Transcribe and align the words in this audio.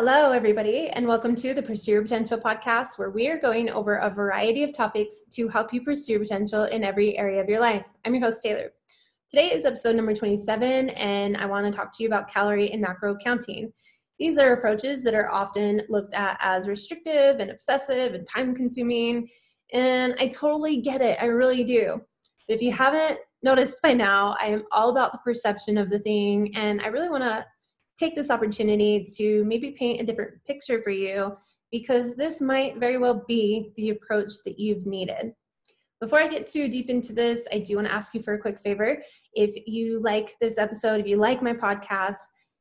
Hello, 0.00 0.30
everybody, 0.30 0.88
and 0.90 1.08
welcome 1.08 1.34
to 1.34 1.52
the 1.52 1.60
Pursue 1.60 1.90
Your 1.90 2.02
Potential 2.02 2.38
podcast, 2.38 3.00
where 3.00 3.10
we 3.10 3.26
are 3.26 3.36
going 3.36 3.68
over 3.68 3.96
a 3.96 4.08
variety 4.08 4.62
of 4.62 4.72
topics 4.72 5.24
to 5.32 5.48
help 5.48 5.72
you 5.74 5.82
pursue 5.82 6.12
your 6.12 6.20
potential 6.20 6.62
in 6.66 6.84
every 6.84 7.18
area 7.18 7.42
of 7.42 7.48
your 7.48 7.58
life. 7.58 7.84
I'm 8.04 8.14
your 8.14 8.22
host, 8.22 8.40
Taylor. 8.40 8.70
Today 9.28 9.50
is 9.50 9.64
episode 9.64 9.96
number 9.96 10.14
27, 10.14 10.90
and 10.90 11.36
I 11.36 11.46
want 11.46 11.66
to 11.66 11.76
talk 11.76 11.92
to 11.96 12.04
you 12.04 12.08
about 12.08 12.32
calorie 12.32 12.70
and 12.70 12.80
macro 12.80 13.16
counting. 13.16 13.72
These 14.20 14.38
are 14.38 14.52
approaches 14.52 15.02
that 15.02 15.14
are 15.14 15.32
often 15.32 15.82
looked 15.88 16.14
at 16.14 16.38
as 16.40 16.68
restrictive 16.68 17.40
and 17.40 17.50
obsessive 17.50 18.14
and 18.14 18.24
time 18.24 18.54
consuming, 18.54 19.28
and 19.72 20.14
I 20.20 20.28
totally 20.28 20.80
get 20.80 21.02
it. 21.02 21.18
I 21.20 21.24
really 21.24 21.64
do. 21.64 22.00
But 22.46 22.54
if 22.54 22.62
you 22.62 22.70
haven't 22.70 23.18
noticed 23.42 23.82
by 23.82 23.94
now, 23.94 24.36
I 24.40 24.46
am 24.46 24.62
all 24.70 24.90
about 24.90 25.10
the 25.10 25.18
perception 25.24 25.76
of 25.76 25.90
the 25.90 25.98
thing, 25.98 26.54
and 26.54 26.80
I 26.82 26.86
really 26.86 27.08
want 27.08 27.24
to 27.24 27.44
take 27.98 28.14
this 28.14 28.30
opportunity 28.30 29.06
to 29.16 29.44
maybe 29.44 29.72
paint 29.72 30.00
a 30.00 30.04
different 30.04 30.42
picture 30.46 30.82
for 30.82 30.90
you 30.90 31.36
because 31.70 32.14
this 32.14 32.40
might 32.40 32.78
very 32.78 32.96
well 32.96 33.24
be 33.26 33.72
the 33.76 33.90
approach 33.90 34.32
that 34.44 34.58
you've 34.58 34.86
needed. 34.86 35.32
Before 36.00 36.20
I 36.20 36.28
get 36.28 36.46
too 36.46 36.68
deep 36.68 36.88
into 36.90 37.12
this, 37.12 37.46
I 37.52 37.58
do 37.58 37.76
want 37.76 37.88
to 37.88 37.92
ask 37.92 38.14
you 38.14 38.22
for 38.22 38.34
a 38.34 38.38
quick 38.38 38.60
favor. 38.60 39.02
If 39.34 39.66
you 39.66 40.00
like 40.00 40.30
this 40.40 40.56
episode, 40.56 41.00
if 41.00 41.06
you 41.06 41.16
like 41.16 41.42
my 41.42 41.52
podcast, 41.52 42.18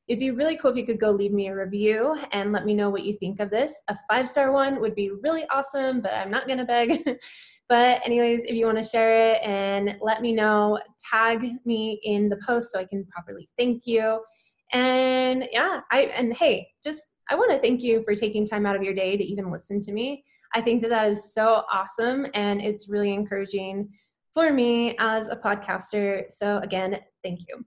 it'd 0.07 0.19
be 0.19 0.31
really 0.31 0.57
cool 0.57 0.71
if 0.71 0.77
you 0.77 0.85
could 0.85 0.99
go 0.99 1.11
leave 1.11 1.33
me 1.33 1.47
a 1.47 1.55
review 1.55 2.17
and 2.31 2.51
let 2.51 2.65
me 2.65 2.73
know 2.73 2.89
what 2.89 3.03
you 3.03 3.13
think 3.13 3.39
of 3.39 3.51
this. 3.51 3.79
A 3.89 3.97
five 4.09 4.27
star 4.27 4.51
one 4.51 4.81
would 4.81 4.95
be 4.95 5.11
really 5.21 5.45
awesome, 5.53 6.01
but 6.01 6.13
I'm 6.13 6.31
not 6.31 6.47
going 6.47 6.57
to 6.57 6.65
beg. 6.65 7.03
but, 7.69 8.01
anyways, 8.03 8.45
if 8.45 8.55
you 8.55 8.65
want 8.65 8.77
to 8.77 8.83
share 8.83 9.33
it 9.33 9.43
and 9.43 9.97
let 10.01 10.21
me 10.21 10.33
know, 10.33 10.79
tag 11.11 11.45
me 11.63 11.99
in 12.03 12.29
the 12.29 12.39
post 12.45 12.71
so 12.71 12.79
I 12.79 12.85
can 12.85 13.05
properly 13.05 13.47
thank 13.57 13.85
you. 13.85 14.21
And 14.73 15.47
yeah, 15.51 15.81
I 15.91 16.11
and 16.15 16.33
hey, 16.33 16.67
just 16.83 17.07
I 17.29 17.35
want 17.35 17.51
to 17.51 17.57
thank 17.57 17.81
you 17.81 18.03
for 18.03 18.15
taking 18.15 18.45
time 18.45 18.65
out 18.65 18.75
of 18.75 18.83
your 18.83 18.93
day 18.93 19.17
to 19.17 19.23
even 19.23 19.51
listen 19.51 19.81
to 19.81 19.91
me. 19.91 20.23
I 20.53 20.61
think 20.61 20.81
that 20.81 20.89
that 20.89 21.07
is 21.07 21.33
so 21.33 21.63
awesome 21.71 22.25
and 22.33 22.61
it's 22.61 22.87
really 22.87 23.13
encouraging 23.13 23.89
for 24.33 24.51
me 24.51 24.95
as 24.99 25.27
a 25.27 25.35
podcaster. 25.35 26.23
So 26.29 26.59
again, 26.59 26.97
thank 27.23 27.41
you. 27.47 27.65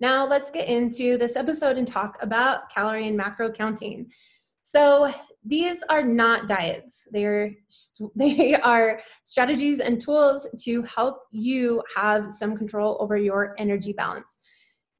Now 0.00 0.26
let's 0.26 0.50
get 0.50 0.68
into 0.68 1.16
this 1.18 1.36
episode 1.36 1.76
and 1.76 1.86
talk 1.86 2.16
about 2.20 2.70
calorie 2.70 3.06
and 3.06 3.16
macro 3.16 3.50
counting. 3.50 4.10
So 4.62 5.12
these 5.44 5.82
are 5.90 6.02
not 6.02 6.48
diets. 6.48 7.06
They're 7.10 7.52
they 8.16 8.54
are 8.54 9.00
strategies 9.24 9.80
and 9.80 10.00
tools 10.00 10.48
to 10.64 10.82
help 10.82 11.18
you 11.32 11.82
have 11.96 12.32
some 12.32 12.56
control 12.56 12.96
over 13.00 13.16
your 13.16 13.54
energy 13.58 13.92
balance. 13.92 14.38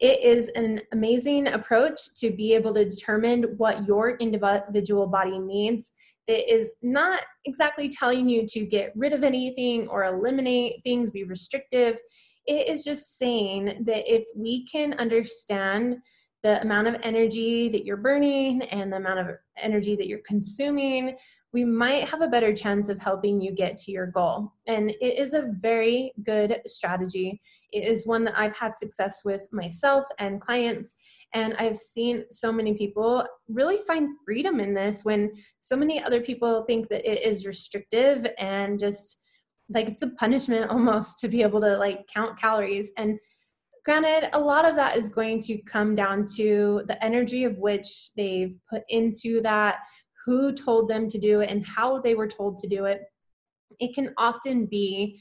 It 0.03 0.25
is 0.25 0.49
an 0.49 0.81
amazing 0.91 1.47
approach 1.47 2.13
to 2.17 2.33
be 2.33 2.55
able 2.55 2.75
to 2.75 2.85
determine 2.85 3.45
what 3.57 3.87
your 3.87 4.17
individual 4.17 5.07
body 5.07 5.39
needs. 5.39 5.93
It 6.27 6.49
is 6.49 6.75
not 6.83 7.21
exactly 7.45 7.89
telling 7.89 8.29
you 8.29 8.45
to 8.49 8.67
get 8.67 8.93
rid 8.97 9.13
of 9.13 9.23
anything 9.23 9.87
or 9.87 10.05
eliminate 10.05 10.83
things, 10.83 11.11
be 11.11 11.23
restrictive. 11.23 12.01
It 12.49 12.69
is 12.69 12.83
just 12.83 13.17
saying 13.17 13.85
that 13.87 14.13
if 14.13 14.25
we 14.35 14.67
can 14.67 14.95
understand 14.95 15.99
the 16.43 16.61
amount 16.63 16.89
of 16.89 16.97
energy 17.05 17.69
that 17.69 17.85
you're 17.85 17.97
burning 17.97 18.63
and 18.63 18.93
the 18.93 18.97
amount 18.97 19.21
of 19.21 19.37
energy 19.59 19.95
that 19.95 20.09
you're 20.09 20.19
consuming, 20.27 21.17
we 21.53 21.65
might 21.65 22.09
have 22.09 22.23
a 22.23 22.29
better 22.29 22.55
chance 22.55 22.89
of 22.89 22.99
helping 22.99 23.41
you 23.41 23.53
get 23.53 23.77
to 23.77 23.93
your 23.93 24.07
goal. 24.07 24.53
And 24.67 24.91
it 24.91 25.19
is 25.19 25.35
a 25.35 25.51
very 25.59 26.13
good 26.25 26.63
strategy. 26.67 27.43
It 27.73 27.85
is 27.85 28.07
one 28.07 28.25
that 28.25 28.39
I've 28.39 28.57
had 28.57 28.79
success 28.79 29.21
with 29.25 29.47
myself 29.53 30.07
and 30.19 30.41
clients. 30.41 30.95
And 31.35 31.55
I've 31.59 31.77
seen 31.77 32.25
so 32.31 32.53
many 32.53 32.75
people 32.75 33.27
really 33.49 33.79
find 33.87 34.17
freedom 34.25 34.61
in 34.61 34.73
this 34.73 35.05
when 35.05 35.33
so 35.61 35.77
many 35.77 36.03
other 36.03 36.23
people 36.23 36.65
think 36.65 36.89
that 36.89 37.11
it 37.11 37.27
is 37.27 37.47
restrictive 37.47 38.27
and 38.39 38.79
just 38.79 39.19
like 39.69 39.89
it's 39.89 40.03
a 40.03 40.11
punishment 40.11 40.71
almost 40.71 41.19
to 41.19 41.29
be 41.29 41.43
able 41.43 41.61
to 41.61 41.77
like 41.77 42.07
count 42.13 42.39
calories. 42.39 42.93
And 42.97 43.19
granted, 43.85 44.31
a 44.33 44.41
lot 44.41 44.67
of 44.67 44.75
that 44.77 44.97
is 44.97 45.11
going 45.11 45.41
to 45.41 45.61
come 45.63 45.95
down 45.95 46.27
to 46.37 46.83
the 46.87 47.03
energy 47.05 47.45
of 47.45 47.59
which 47.59 48.13
they've 48.17 48.55
put 48.71 48.83
into 48.89 49.43
that 49.43 49.81
who 50.25 50.53
told 50.53 50.89
them 50.89 51.09
to 51.09 51.19
do 51.19 51.41
it 51.41 51.51
and 51.51 51.67
how 51.67 52.01
they 52.01 52.15
were 52.15 52.29
told 52.29 52.59
to 52.59 52.69
do 52.69 52.85
it. 52.85 53.03
It 53.81 53.95
can 53.95 54.15
often 54.19 54.67
be, 54.67 55.21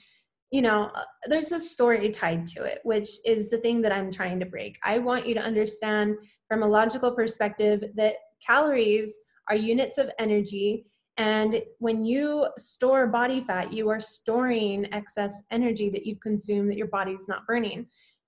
you 0.52 0.62
know, 0.62 0.92
uh, 0.94 1.04
there's 1.28 1.52
a 1.52 1.60
story 1.60 2.10
tied 2.10 2.46
to 2.48 2.64
it, 2.64 2.80
which 2.84 3.10
is 3.26 3.50
the 3.50 3.58
thing 3.58 3.82
that 3.82 3.92
I'm 3.92 4.12
trying 4.12 4.40
to 4.40 4.46
break. 4.46 4.78
I 4.84 5.00
want 5.00 5.28
you 5.28 5.34
to 5.36 5.42
understand 5.42 6.16
from 6.48 6.64
a 6.64 6.68
logical 6.68 7.12
perspective 7.12 7.84
that 7.96 8.16
calories 8.46 9.18
are 9.50 9.56
units 9.56 9.98
of 9.98 10.12
energy. 10.20 10.86
And 11.18 11.62
when 11.80 12.04
you 12.04 12.48
store 12.58 13.08
body 13.08 13.42
fat, 13.42 13.74
you 13.74 13.90
are 13.90 14.00
storing 14.00 14.92
excess 14.94 15.44
energy 15.52 15.90
that 15.90 16.06
you've 16.06 16.20
consumed 16.20 16.70
that 16.70 16.78
your 16.78 16.88
body's 16.88 17.28
not 17.28 17.46
burning. 17.48 17.88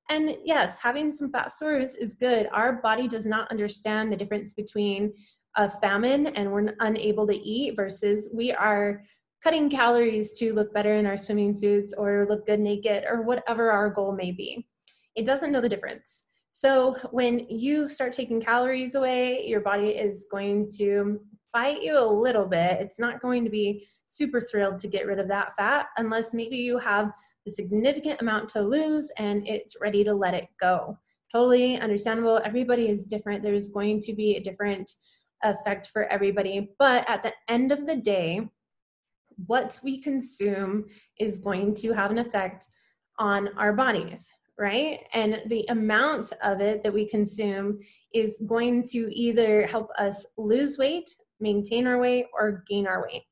And 0.10 0.36
yes, 0.44 0.80
having 0.80 1.12
some 1.12 1.32
fat 1.32 1.52
stores 1.52 1.96
is 1.96 2.16
good. 2.16 2.48
Our 2.52 2.82
body 2.82 3.08
does 3.08 3.26
not 3.26 3.50
understand 3.52 4.12
the 4.12 4.18
difference 4.18 4.54
between 4.54 5.14
a 5.56 5.70
famine 5.70 6.28
and 6.28 6.52
we're 6.52 6.74
unable 6.80 7.28
to 7.28 7.36
eat 7.36 7.76
versus 7.76 8.30
we 8.34 8.52
are 8.52 9.04
cutting 9.44 9.70
calories 9.70 10.32
to 10.32 10.54
look 10.54 10.74
better 10.74 10.94
in 10.94 11.06
our 11.06 11.18
swimming 11.18 11.54
suits 11.54 11.94
or 11.94 12.26
look 12.30 12.46
good 12.48 12.60
naked 12.60 13.04
or 13.10 13.24
whatever 13.24 13.70
our 13.72 13.90
goal 13.90 14.14
may 14.14 14.32
be. 14.32 14.66
It 15.16 15.26
doesn't 15.26 15.52
know 15.52 15.62
the 15.62 15.70
difference. 15.70 16.24
So 16.52 16.96
when 17.12 17.48
you 17.50 17.88
start 17.88 18.14
taking 18.14 18.40
calories 18.40 18.96
away, 18.96 19.46
your 19.46 19.60
body 19.60 19.90
is 19.90 20.28
going 20.32 20.70
to 20.78 21.20
fight 21.52 21.82
you 21.84 22.00
a 22.00 22.06
little 22.06 22.46
bit. 22.46 22.80
It's 22.80 23.00
not 23.00 23.22
going 23.22 23.44
to 23.44 23.50
be 23.50 23.86
super 24.06 24.40
thrilled 24.40 24.80
to 24.80 24.88
get 24.88 25.06
rid 25.06 25.20
of 25.20 25.28
that 25.28 25.56
fat 25.58 25.88
unless 25.98 26.34
maybe 26.34 26.58
you 26.58 26.78
have 26.78 27.12
a 27.48 27.52
significant 27.52 28.22
amount 28.22 28.50
to 28.50 28.62
lose 28.62 29.12
and 29.18 29.48
it's 29.48 29.76
ready 29.82 30.04
to 30.04 30.14
let 30.14 30.34
it 30.34 30.48
go. 30.60 30.98
Totally 31.32 31.80
understandable. 31.80 32.40
Everybody 32.46 32.88
is 32.88 33.08
different. 33.08 33.44
There's 33.44 33.70
going 33.70 34.00
to 34.02 34.14
be 34.14 34.36
a 34.36 34.44
different 34.44 34.92
effect 35.44 35.88
for 35.88 36.06
everybody. 36.06 36.72
But 36.80 37.10
at 37.10 37.24
the 37.24 37.34
end 37.48 37.72
of 37.72 37.86
the 37.86 37.96
day, 37.96 38.50
what 39.48 39.80
we 39.84 40.00
consume 40.00 40.86
is 41.20 41.40
going 41.40 41.76
to 41.76 41.94
have 41.94 42.12
an 42.12 42.20
effect 42.20 42.68
on 43.20 43.50
our 43.58 43.74
bodies, 43.74 44.32
right? 44.58 45.00
And 45.14 45.42
the 45.48 45.66
amount 45.70 46.34
of 46.44 46.62
it 46.62 46.84
that 46.84 46.94
we 46.94 47.08
consume 47.08 47.80
is 48.14 48.42
going 48.46 48.84
to 48.92 49.10
either 49.16 49.66
help 49.68 49.90
us 49.98 50.26
lose 50.38 50.78
weight, 50.78 51.10
maintain 51.40 51.88
our 51.88 51.98
weight, 51.98 52.28
or 52.34 52.64
gain 52.68 52.88
our 52.88 53.04
weight. 53.04 53.24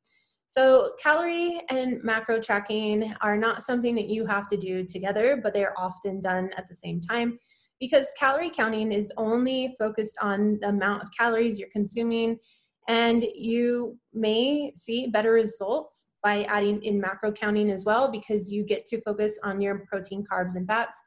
So, 0.48 0.92
calorie 1.02 1.62
and 1.70 2.04
macro 2.04 2.42
tracking 2.42 3.14
are 3.22 3.38
not 3.38 3.64
something 3.64 3.96
that 3.96 4.10
you 4.10 4.26
have 4.26 4.50
to 4.50 4.58
do 4.58 4.84
together, 4.84 5.40
but 5.42 5.54
they 5.54 5.64
are 5.64 5.74
often 5.78 6.20
done 6.20 6.52
at 6.58 6.68
the 6.68 6.76
same 6.76 7.00
time 7.00 7.40
because 7.82 8.14
calorie 8.18 8.52
counting 8.52 8.92
is 8.94 9.12
only 9.18 9.76
focused 9.78 10.18
on 10.22 10.60
the 10.62 10.70
amount 10.70 11.04
of 11.04 11.10
calories 11.20 11.60
you're 11.60 11.68
consuming 11.74 12.38
and 12.88 13.24
you 13.36 13.98
may 14.14 14.72
see 14.76 15.08
better 15.08 15.32
results 15.32 16.08
by 16.24 16.44
adding 16.44 16.82
in 16.84 17.02
macro 17.02 17.32
counting 17.32 17.72
as 17.72 17.84
well 17.84 18.10
because 18.12 18.52
you 18.52 18.64
get 18.64 18.86
to 18.86 19.02
focus 19.02 19.40
on 19.44 19.60
your 19.60 19.86
protein 19.90 20.24
carbs 20.32 20.56
and 20.56 20.68
fats. 20.68 21.00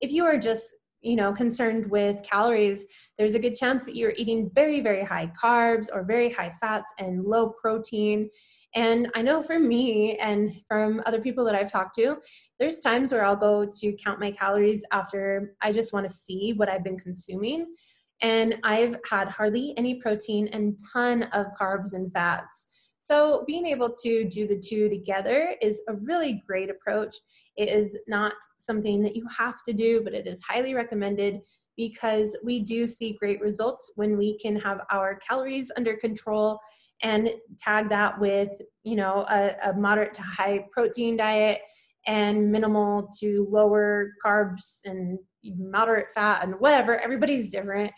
If 0.00 0.12
you 0.12 0.24
are 0.24 0.38
just 0.38 0.74
you 1.02 1.16
know 1.16 1.32
concerned 1.32 1.90
with 1.90 2.22
calories 2.22 2.84
there's 3.16 3.34
a 3.34 3.38
good 3.38 3.56
chance 3.56 3.86
that 3.86 3.96
you're 3.96 4.12
eating 4.18 4.50
very 4.54 4.80
very 4.80 5.02
high 5.02 5.32
carbs 5.42 5.88
or 5.90 6.04
very 6.04 6.28
high 6.30 6.52
fats 6.60 6.92
and 6.98 7.24
low 7.24 7.54
protein 7.58 8.28
and 8.74 9.10
i 9.14 9.22
know 9.22 9.42
for 9.42 9.58
me 9.58 10.16
and 10.18 10.52
from 10.68 11.02
other 11.06 11.20
people 11.20 11.44
that 11.44 11.54
i've 11.54 11.70
talked 11.70 11.94
to 11.94 12.16
there's 12.60 12.78
times 12.78 13.10
where 13.10 13.24
I'll 13.24 13.34
go 13.34 13.64
to 13.64 13.92
count 13.94 14.20
my 14.20 14.30
calories 14.30 14.84
after 14.92 15.54
I 15.62 15.72
just 15.72 15.94
want 15.94 16.06
to 16.06 16.12
see 16.12 16.52
what 16.52 16.68
I've 16.68 16.84
been 16.84 16.98
consuming. 16.98 17.74
And 18.20 18.56
I've 18.62 18.96
had 19.10 19.28
hardly 19.28 19.72
any 19.78 19.94
protein 19.94 20.46
and 20.48 20.78
ton 20.92 21.22
of 21.32 21.46
carbs 21.58 21.94
and 21.94 22.12
fats. 22.12 22.66
So 23.00 23.44
being 23.46 23.64
able 23.64 23.94
to 24.02 24.28
do 24.28 24.46
the 24.46 24.58
two 24.58 24.90
together 24.90 25.54
is 25.62 25.80
a 25.88 25.94
really 25.94 26.42
great 26.46 26.68
approach. 26.68 27.16
It 27.56 27.70
is 27.70 27.98
not 28.06 28.34
something 28.58 29.02
that 29.04 29.16
you 29.16 29.26
have 29.34 29.62
to 29.62 29.72
do, 29.72 30.02
but 30.04 30.12
it 30.12 30.26
is 30.26 30.42
highly 30.42 30.74
recommended 30.74 31.40
because 31.78 32.36
we 32.44 32.60
do 32.60 32.86
see 32.86 33.16
great 33.18 33.40
results 33.40 33.92
when 33.96 34.18
we 34.18 34.36
can 34.36 34.54
have 34.56 34.82
our 34.90 35.18
calories 35.26 35.72
under 35.78 35.96
control 35.96 36.60
and 37.02 37.30
tag 37.58 37.88
that 37.88 38.18
with, 38.20 38.50
you 38.82 38.96
know, 38.96 39.24
a, 39.28 39.54
a 39.70 39.72
moderate 39.72 40.14
to 40.14 40.22
high 40.22 40.66
protein 40.72 41.16
diet 41.16 41.60
and 42.06 42.50
minimal 42.50 43.10
to 43.20 43.46
lower 43.50 44.12
carbs 44.24 44.80
and 44.84 45.18
moderate 45.58 46.08
fat 46.14 46.44
and 46.44 46.54
whatever. 46.58 46.98
Everybody's 46.98 47.50
different. 47.50 47.92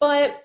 But 0.00 0.40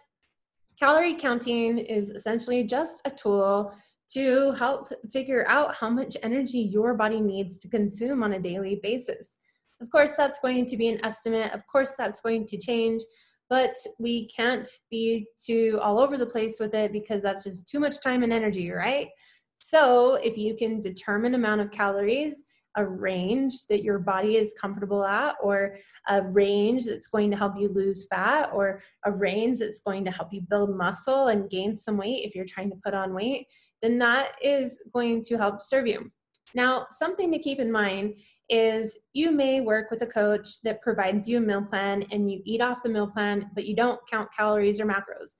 calorie 0.79 1.15
counting 1.15 1.77
is 1.77 2.09
essentially 2.09 2.63
just 2.63 3.01
a 3.05 3.11
tool 3.11 3.73
to 4.13 4.51
help 4.51 4.89
figure 5.11 5.47
out 5.47 5.75
how 5.75 5.89
much 5.89 6.15
energy 6.21 6.59
your 6.59 6.93
body 6.93 7.21
needs 7.21 7.57
to 7.59 7.69
consume 7.69 8.21
on 8.23 8.33
a 8.33 8.39
daily 8.39 8.79
basis. 8.83 9.37
Of 9.81 9.89
course, 9.89 10.13
that's 10.15 10.39
going 10.39 10.67
to 10.67 10.77
be 10.77 10.87
an 10.89 11.03
estimate. 11.03 11.53
Of 11.53 11.61
course, 11.67 11.95
that's 11.97 12.21
going 12.21 12.45
to 12.47 12.57
change. 12.57 13.01
But 13.49 13.75
we 13.99 14.27
can't 14.27 14.67
be 14.89 15.27
too 15.43 15.79
all 15.81 15.99
over 15.99 16.17
the 16.17 16.25
place 16.25 16.59
with 16.59 16.73
it 16.73 16.91
because 16.91 17.23
that's 17.23 17.43
just 17.43 17.67
too 17.67 17.79
much 17.79 18.01
time 18.01 18.23
and 18.23 18.33
energy, 18.33 18.71
right? 18.71 19.09
So 19.57 20.15
if 20.15 20.37
you 20.37 20.55
can 20.55 20.81
determine 20.81 21.35
amount 21.35 21.61
of 21.61 21.71
calories, 21.71 22.43
a 22.77 22.85
range 22.85 23.67
that 23.69 23.83
your 23.83 23.99
body 23.99 24.35
is 24.35 24.53
comfortable 24.59 25.05
at, 25.05 25.35
or 25.41 25.77
a 26.09 26.23
range 26.23 26.85
that's 26.85 27.07
going 27.07 27.31
to 27.31 27.37
help 27.37 27.53
you 27.57 27.69
lose 27.69 28.05
fat, 28.09 28.49
or 28.53 28.81
a 29.05 29.11
range 29.11 29.59
that's 29.59 29.79
going 29.79 30.03
to 30.05 30.11
help 30.11 30.33
you 30.33 30.41
build 30.49 30.75
muscle 30.75 31.27
and 31.27 31.49
gain 31.49 31.75
some 31.75 31.97
weight 31.97 32.25
if 32.25 32.35
you're 32.35 32.45
trying 32.45 32.69
to 32.69 32.77
put 32.83 32.93
on 32.93 33.13
weight, 33.13 33.47
then 33.81 33.97
that 33.99 34.33
is 34.41 34.83
going 34.93 35.21
to 35.21 35.37
help 35.37 35.61
serve 35.61 35.87
you. 35.87 36.11
Now, 36.53 36.87
something 36.89 37.31
to 37.31 37.39
keep 37.39 37.59
in 37.59 37.71
mind 37.71 38.15
is 38.49 38.97
you 39.13 39.31
may 39.31 39.61
work 39.61 39.89
with 39.89 40.01
a 40.01 40.07
coach 40.07 40.61
that 40.61 40.81
provides 40.81 41.27
you 41.27 41.37
a 41.37 41.41
meal 41.41 41.63
plan 41.63 42.05
and 42.11 42.31
you 42.31 42.41
eat 42.45 42.61
off 42.61 42.83
the 42.83 42.89
meal 42.89 43.07
plan, 43.07 43.49
but 43.55 43.65
you 43.65 43.75
don't 43.75 43.99
count 44.09 44.29
calories 44.35 44.79
or 44.79 44.85
macros. 44.85 45.35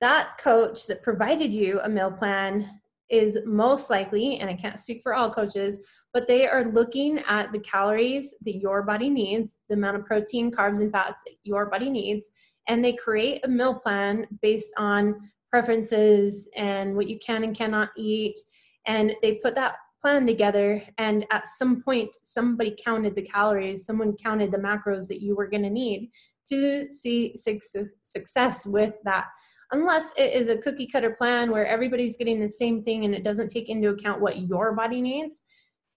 That 0.00 0.38
coach 0.38 0.86
that 0.86 1.02
provided 1.02 1.52
you 1.52 1.80
a 1.80 1.88
meal 1.88 2.10
plan 2.10 2.80
is 3.10 3.40
most 3.44 3.90
likely, 3.90 4.38
and 4.38 4.48
I 4.48 4.54
can't 4.54 4.78
speak 4.78 5.00
for 5.02 5.14
all 5.14 5.30
coaches, 5.30 5.80
but 6.14 6.28
they 6.28 6.48
are 6.48 6.64
looking 6.64 7.18
at 7.28 7.52
the 7.52 7.58
calories 7.58 8.34
that 8.42 8.56
your 8.56 8.82
body 8.82 9.10
needs, 9.10 9.58
the 9.68 9.74
amount 9.74 9.96
of 9.96 10.06
protein, 10.06 10.50
carbs, 10.50 10.80
and 10.80 10.92
fats 10.92 11.22
that 11.26 11.34
your 11.42 11.68
body 11.68 11.90
needs, 11.90 12.30
and 12.68 12.84
they 12.84 12.92
create 12.92 13.44
a 13.44 13.48
meal 13.48 13.74
plan 13.74 14.26
based 14.42 14.72
on 14.76 15.20
preferences 15.50 16.48
and 16.56 16.94
what 16.94 17.08
you 17.08 17.18
can 17.18 17.42
and 17.42 17.56
cannot 17.56 17.90
eat. 17.96 18.38
And 18.86 19.14
they 19.20 19.34
put 19.34 19.56
that 19.56 19.74
plan 20.00 20.26
together 20.26 20.82
and 20.98 21.26
at 21.30 21.46
some 21.46 21.82
point 21.82 22.10
somebody 22.22 22.74
counted 22.84 23.14
the 23.14 23.22
calories 23.22 23.84
someone 23.84 24.16
counted 24.16 24.50
the 24.50 24.58
macros 24.58 25.06
that 25.08 25.20
you 25.20 25.34
were 25.36 25.48
going 25.48 25.62
to 25.62 25.70
need 25.70 26.10
to 26.50 26.84
see 26.86 27.34
success 27.36 28.66
with 28.66 28.94
that. 29.04 29.28
Unless 29.72 30.12
it 30.16 30.34
is 30.34 30.48
a 30.48 30.58
cookie 30.58 30.88
cutter 30.88 31.14
plan 31.14 31.52
where 31.52 31.64
everybody's 31.64 32.16
getting 32.16 32.40
the 32.40 32.50
same 32.50 32.82
thing 32.82 33.04
and 33.04 33.14
it 33.14 33.22
doesn't 33.22 33.48
take 33.48 33.68
into 33.68 33.90
account 33.90 34.20
what 34.20 34.38
your 34.48 34.74
body 34.74 35.00
needs 35.00 35.42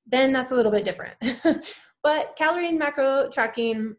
then 0.05 0.33
that's 0.33 0.51
a 0.51 0.55
little 0.55 0.71
bit 0.71 0.85
different. 0.85 1.15
But 2.03 2.35
calorie 2.35 2.67
and 2.67 2.77
macro 2.77 3.29
tracking 3.29 3.95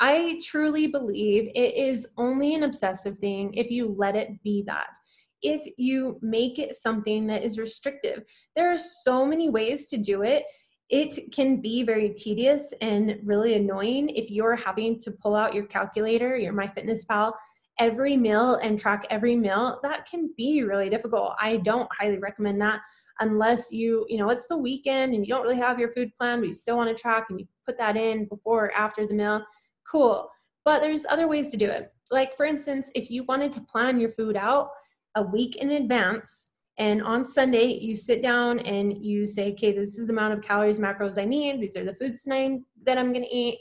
I 0.00 0.40
truly 0.42 0.86
believe 0.86 1.50
it 1.54 1.74
is 1.74 2.08
only 2.16 2.54
an 2.54 2.62
obsessive 2.62 3.18
thing 3.18 3.52
if 3.52 3.70
you 3.70 3.94
let 3.98 4.16
it 4.16 4.42
be 4.42 4.64
that 4.66 4.96
if 5.42 5.66
you 5.76 6.18
make 6.22 6.58
it 6.58 6.76
something 6.76 7.26
that 7.26 7.42
is 7.42 7.58
restrictive. 7.58 8.24
There 8.56 8.70
are 8.70 8.78
so 8.78 9.26
many 9.26 9.48
ways 9.48 9.88
to 9.90 9.96
do 9.96 10.22
it. 10.22 10.44
It 10.88 11.32
can 11.32 11.60
be 11.60 11.82
very 11.82 12.10
tedious 12.10 12.74
and 12.80 13.18
really 13.24 13.54
annoying 13.54 14.10
if 14.10 14.30
you're 14.30 14.56
having 14.56 14.98
to 15.00 15.10
pull 15.10 15.34
out 15.34 15.54
your 15.54 15.66
calculator, 15.66 16.36
your 16.36 16.52
MyFitnessPal, 16.52 17.32
every 17.78 18.16
meal 18.16 18.56
and 18.56 18.78
track 18.78 19.06
every 19.10 19.34
meal. 19.34 19.80
That 19.82 20.06
can 20.06 20.30
be 20.36 20.62
really 20.62 20.90
difficult. 20.90 21.34
I 21.40 21.56
don't 21.58 21.88
highly 21.98 22.18
recommend 22.18 22.60
that 22.60 22.80
unless 23.20 23.72
you, 23.72 24.06
you 24.08 24.18
know, 24.18 24.30
it's 24.30 24.48
the 24.48 24.58
weekend 24.58 25.14
and 25.14 25.26
you 25.26 25.34
don't 25.34 25.42
really 25.42 25.56
have 25.56 25.78
your 25.78 25.92
food 25.92 26.14
plan, 26.16 26.40
but 26.40 26.46
you 26.46 26.52
still 26.52 26.76
want 26.76 26.94
to 26.94 27.00
track 27.00 27.26
and 27.30 27.40
you 27.40 27.46
put 27.66 27.78
that 27.78 27.96
in 27.96 28.26
before 28.26 28.66
or 28.66 28.74
after 28.74 29.06
the 29.06 29.14
meal. 29.14 29.44
Cool. 29.86 30.28
But 30.64 30.80
there's 30.80 31.06
other 31.08 31.26
ways 31.26 31.50
to 31.50 31.56
do 31.56 31.68
it. 31.68 31.92
Like, 32.10 32.36
for 32.36 32.44
instance, 32.44 32.90
if 32.94 33.10
you 33.10 33.24
wanted 33.24 33.52
to 33.52 33.60
plan 33.62 33.98
your 33.98 34.10
food 34.10 34.36
out, 34.36 34.70
a 35.14 35.22
week 35.22 35.56
in 35.56 35.70
advance 35.72 36.50
and 36.78 37.02
on 37.02 37.24
Sunday, 37.24 37.66
you 37.66 37.94
sit 37.94 38.22
down 38.22 38.58
and 38.60 39.04
you 39.04 39.26
say, 39.26 39.52
okay, 39.52 39.72
this 39.72 39.98
is 39.98 40.06
the 40.06 40.12
amount 40.12 40.34
of 40.34 40.42
calories, 40.42 40.78
macros 40.78 41.20
I 41.20 41.24
need. 41.24 41.60
These 41.60 41.76
are 41.76 41.84
the 41.84 41.94
foods 41.94 42.22
tonight 42.22 42.60
that 42.84 42.98
I'm 42.98 43.12
going 43.12 43.24
to 43.24 43.34
eat. 43.34 43.58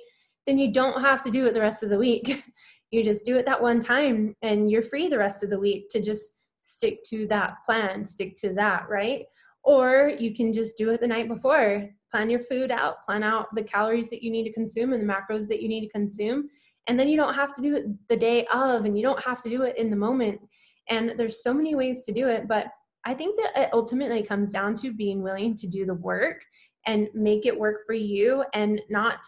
Then 0.47 0.57
you 0.57 0.71
don't 0.71 1.01
have 1.01 1.21
to 1.23 1.31
do 1.31 1.45
it 1.45 1.53
the 1.53 1.61
rest 1.61 1.83
of 1.83 1.89
the 1.89 1.97
week. 1.97 2.43
you 2.91 3.03
just 3.03 3.25
do 3.25 3.37
it 3.37 3.45
that 3.45 3.61
one 3.61 3.79
time 3.79 4.35
and 4.41 4.71
you're 4.71 4.81
free 4.81 5.07
the 5.07 5.17
rest 5.17 5.43
of 5.43 5.49
the 5.49 5.59
week 5.59 5.89
to 5.89 6.01
just 6.01 6.33
stick 6.61 7.03
to 7.03 7.27
that 7.27 7.57
plan, 7.65 8.05
stick 8.05 8.35
to 8.37 8.53
that, 8.53 8.87
right? 8.89 9.25
Or 9.63 10.11
you 10.17 10.33
can 10.33 10.53
just 10.53 10.77
do 10.77 10.89
it 10.91 11.01
the 11.01 11.07
night 11.07 11.27
before. 11.27 11.89
Plan 12.11 12.29
your 12.29 12.41
food 12.41 12.71
out, 12.71 13.03
plan 13.03 13.23
out 13.23 13.53
the 13.53 13.63
calories 13.63 14.09
that 14.09 14.23
you 14.23 14.31
need 14.31 14.43
to 14.45 14.53
consume 14.53 14.93
and 14.93 15.01
the 15.01 15.13
macros 15.13 15.47
that 15.49 15.61
you 15.61 15.67
need 15.67 15.81
to 15.81 15.91
consume. 15.91 16.49
And 16.87 16.99
then 16.99 17.07
you 17.07 17.17
don't 17.17 17.35
have 17.35 17.53
to 17.55 17.61
do 17.61 17.75
it 17.75 17.85
the 18.09 18.17
day 18.17 18.45
of 18.53 18.85
and 18.85 18.97
you 18.97 19.03
don't 19.03 19.23
have 19.23 19.43
to 19.43 19.49
do 19.49 19.63
it 19.63 19.77
in 19.77 19.89
the 19.89 19.95
moment 19.95 20.41
and 20.89 21.13
there's 21.17 21.43
so 21.43 21.53
many 21.53 21.75
ways 21.75 22.05
to 22.05 22.11
do 22.11 22.27
it, 22.27 22.47
but 22.47 22.67
I 23.05 23.13
think 23.13 23.37
that 23.37 23.63
it 23.63 23.69
ultimately 23.73 24.21
comes 24.23 24.51
down 24.51 24.75
to 24.75 24.93
being 24.93 25.23
willing 25.23 25.55
to 25.55 25.67
do 25.67 25.85
the 25.85 25.95
work 25.95 26.43
and 26.85 27.09
make 27.13 27.45
it 27.45 27.57
work 27.57 27.85
for 27.85 27.93
you 27.93 28.43
and 28.53 28.81
not 28.89 29.19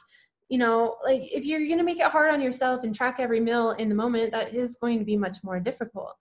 you 0.50 0.58
know 0.58 0.96
like 1.04 1.22
if 1.34 1.46
you're 1.46 1.66
going 1.66 1.78
to 1.78 1.84
make 1.84 2.00
it 2.00 2.12
hard 2.12 2.34
on 2.34 2.42
yourself 2.42 2.84
and 2.84 2.94
track 2.94 3.16
every 3.20 3.40
meal 3.40 3.72
in 3.72 3.90
the 3.90 3.96
moment 3.96 4.32
that 4.32 4.54
is 4.54 4.78
going 4.82 5.00
to 5.00 5.06
be 5.06 5.18
much 5.18 5.38
more 5.44 5.60
difficult. 5.60 6.14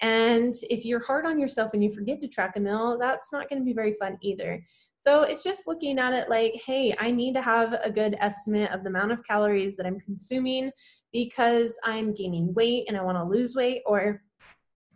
And 0.00 0.54
if 0.70 0.84
you're 0.84 1.04
hard 1.04 1.26
on 1.26 1.40
yourself 1.40 1.72
and 1.74 1.82
you 1.82 1.90
forget 1.90 2.20
to 2.20 2.28
track 2.28 2.56
a 2.56 2.60
meal 2.60 2.98
that's 2.98 3.32
not 3.32 3.48
going 3.48 3.60
to 3.60 3.64
be 3.64 3.72
very 3.72 3.92
fun 3.94 4.16
either. 4.20 4.62
So 4.96 5.22
it's 5.22 5.42
just 5.42 5.66
looking 5.66 5.98
at 5.98 6.12
it 6.12 6.28
like 6.28 6.60
hey 6.66 6.94
i 6.98 7.10
need 7.10 7.34
to 7.34 7.42
have 7.42 7.74
a 7.84 7.90
good 7.90 8.16
estimate 8.18 8.70
of 8.72 8.82
the 8.82 8.90
amount 8.90 9.12
of 9.12 9.24
calories 9.24 9.76
that 9.76 9.86
i'm 9.86 10.00
consuming 10.00 10.72
because 11.12 11.78
i'm 11.84 12.12
gaining 12.12 12.52
weight 12.54 12.84
and 12.88 12.96
i 12.96 13.02
want 13.02 13.16
to 13.16 13.22
lose 13.22 13.54
weight 13.54 13.82
or 13.86 14.20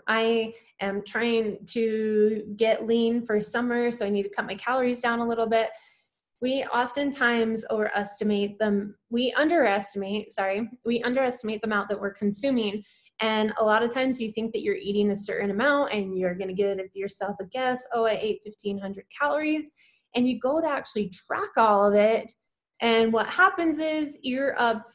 I 0.07 0.55
am 0.81 1.03
trying 1.05 1.65
to 1.67 2.43
get 2.57 2.87
lean 2.87 3.25
for 3.25 3.41
summer, 3.41 3.91
so 3.91 4.07
I 4.07 4.11
need 4.11 4.25
to 4.25 4.31
cut 4.31 4.47
my 4.47 4.55
calories 4.55 5.01
down 5.01 5.21
a 5.21 5.27
little 5.27 5.47
bit. 5.47 5.71
We 6.41 6.65
oftentimes 6.65 7.65
overestimate 7.71 8.59
them, 8.59 8.97
we 9.11 9.33
underestimate, 9.37 10.33
sorry, 10.33 10.69
we 10.85 11.01
underestimate 11.03 11.63
the 11.63 11.69
amount 11.69 11.89
that 11.89 12.01
we're 12.01 12.15
consuming. 12.15 12.83
And 13.21 13.53
a 13.59 13.65
lot 13.65 13.85
of 13.85 13.95
times 13.95 14.21
you 14.21 14.29
think 14.29 14.53
that 14.53 14.63
you're 14.63 14.75
eating 14.75 15.13
a 15.13 15.17
certain 15.17 15.51
amount 15.51 15.95
and 15.95 16.19
you're 16.19 16.35
going 16.35 16.49
to 16.49 16.55
give 16.55 16.79
yourself 16.95 17.37
a 17.41 17.45
guess, 17.45 17.87
oh, 17.93 18.05
I 18.05 18.19
ate 18.21 18.41
1500 18.45 19.05
calories. 19.17 19.71
And 20.17 20.29
you 20.29 20.41
go 20.41 20.61
to 20.61 20.69
actually 20.69 21.11
track 21.11 21.51
all 21.57 21.87
of 21.87 21.95
it. 21.95 22.33
And 22.81 23.13
what 23.13 23.29
happens 23.29 23.79
is 23.79 24.19
you're 24.23 24.61
up 24.61 24.89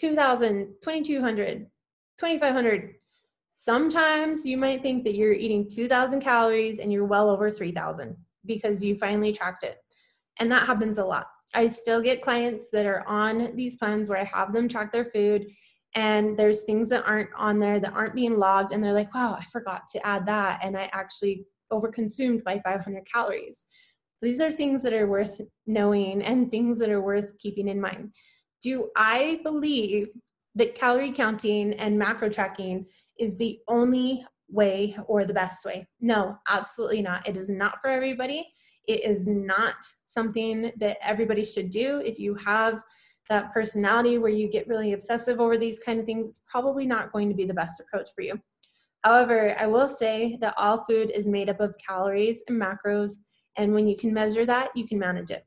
2000, 0.00 0.76
2200, 0.82 1.66
2500, 2.18 2.94
Sometimes 3.58 4.44
you 4.44 4.58
might 4.58 4.82
think 4.82 5.02
that 5.04 5.14
you're 5.14 5.32
eating 5.32 5.66
2,000 5.66 6.20
calories 6.20 6.78
and 6.78 6.92
you're 6.92 7.06
well 7.06 7.30
over 7.30 7.50
3,000 7.50 8.14
because 8.44 8.84
you 8.84 8.94
finally 8.94 9.32
tracked 9.32 9.64
it. 9.64 9.78
And 10.38 10.52
that 10.52 10.66
happens 10.66 10.98
a 10.98 11.04
lot. 11.04 11.28
I 11.54 11.68
still 11.68 12.02
get 12.02 12.20
clients 12.20 12.68
that 12.72 12.84
are 12.84 13.02
on 13.08 13.56
these 13.56 13.76
plans 13.76 14.10
where 14.10 14.18
I 14.18 14.24
have 14.24 14.52
them 14.52 14.68
track 14.68 14.92
their 14.92 15.06
food 15.06 15.46
and 15.94 16.36
there's 16.36 16.64
things 16.64 16.90
that 16.90 17.06
aren't 17.06 17.30
on 17.34 17.58
there 17.58 17.80
that 17.80 17.94
aren't 17.94 18.14
being 18.14 18.36
logged 18.36 18.72
and 18.72 18.84
they're 18.84 18.92
like, 18.92 19.12
wow, 19.14 19.38
I 19.40 19.44
forgot 19.46 19.86
to 19.92 20.06
add 20.06 20.26
that 20.26 20.62
and 20.62 20.76
I 20.76 20.90
actually 20.92 21.46
overconsumed 21.72 22.44
by 22.44 22.60
500 22.62 23.10
calories. 23.10 23.64
These 24.20 24.42
are 24.42 24.50
things 24.50 24.82
that 24.82 24.92
are 24.92 25.08
worth 25.08 25.40
knowing 25.66 26.22
and 26.22 26.50
things 26.50 26.78
that 26.78 26.90
are 26.90 27.00
worth 27.00 27.38
keeping 27.38 27.68
in 27.68 27.80
mind. 27.80 28.12
Do 28.60 28.90
I 28.96 29.40
believe 29.44 30.08
that 30.56 30.74
calorie 30.74 31.12
counting 31.12 31.74
and 31.74 31.98
macro 31.98 32.28
tracking 32.28 32.86
is 33.18 33.36
the 33.36 33.58
only 33.68 34.26
way 34.48 34.96
or 35.06 35.24
the 35.24 35.34
best 35.34 35.64
way. 35.64 35.86
No, 36.00 36.36
absolutely 36.48 37.02
not. 37.02 37.28
It 37.28 37.36
is 37.36 37.50
not 37.50 37.78
for 37.80 37.88
everybody. 37.88 38.48
It 38.88 39.04
is 39.04 39.26
not 39.26 39.76
something 40.04 40.72
that 40.78 40.96
everybody 41.02 41.44
should 41.44 41.70
do. 41.70 42.02
If 42.04 42.18
you 42.18 42.34
have 42.36 42.82
that 43.28 43.52
personality 43.52 44.18
where 44.18 44.30
you 44.30 44.48
get 44.48 44.68
really 44.68 44.92
obsessive 44.92 45.40
over 45.40 45.58
these 45.58 45.78
kind 45.78 45.98
of 46.00 46.06
things, 46.06 46.28
it's 46.28 46.42
probably 46.46 46.86
not 46.86 47.12
going 47.12 47.28
to 47.28 47.34
be 47.34 47.44
the 47.44 47.54
best 47.54 47.80
approach 47.80 48.10
for 48.14 48.22
you. 48.22 48.40
However, 49.02 49.54
I 49.58 49.66
will 49.66 49.88
say 49.88 50.38
that 50.40 50.54
all 50.56 50.84
food 50.84 51.10
is 51.10 51.28
made 51.28 51.50
up 51.50 51.60
of 51.60 51.76
calories 51.86 52.42
and 52.48 52.60
macros, 52.60 53.12
and 53.56 53.74
when 53.74 53.86
you 53.86 53.96
can 53.96 54.14
measure 54.14 54.46
that, 54.46 54.70
you 54.76 54.86
can 54.86 54.98
manage 54.98 55.30
it. 55.30 55.44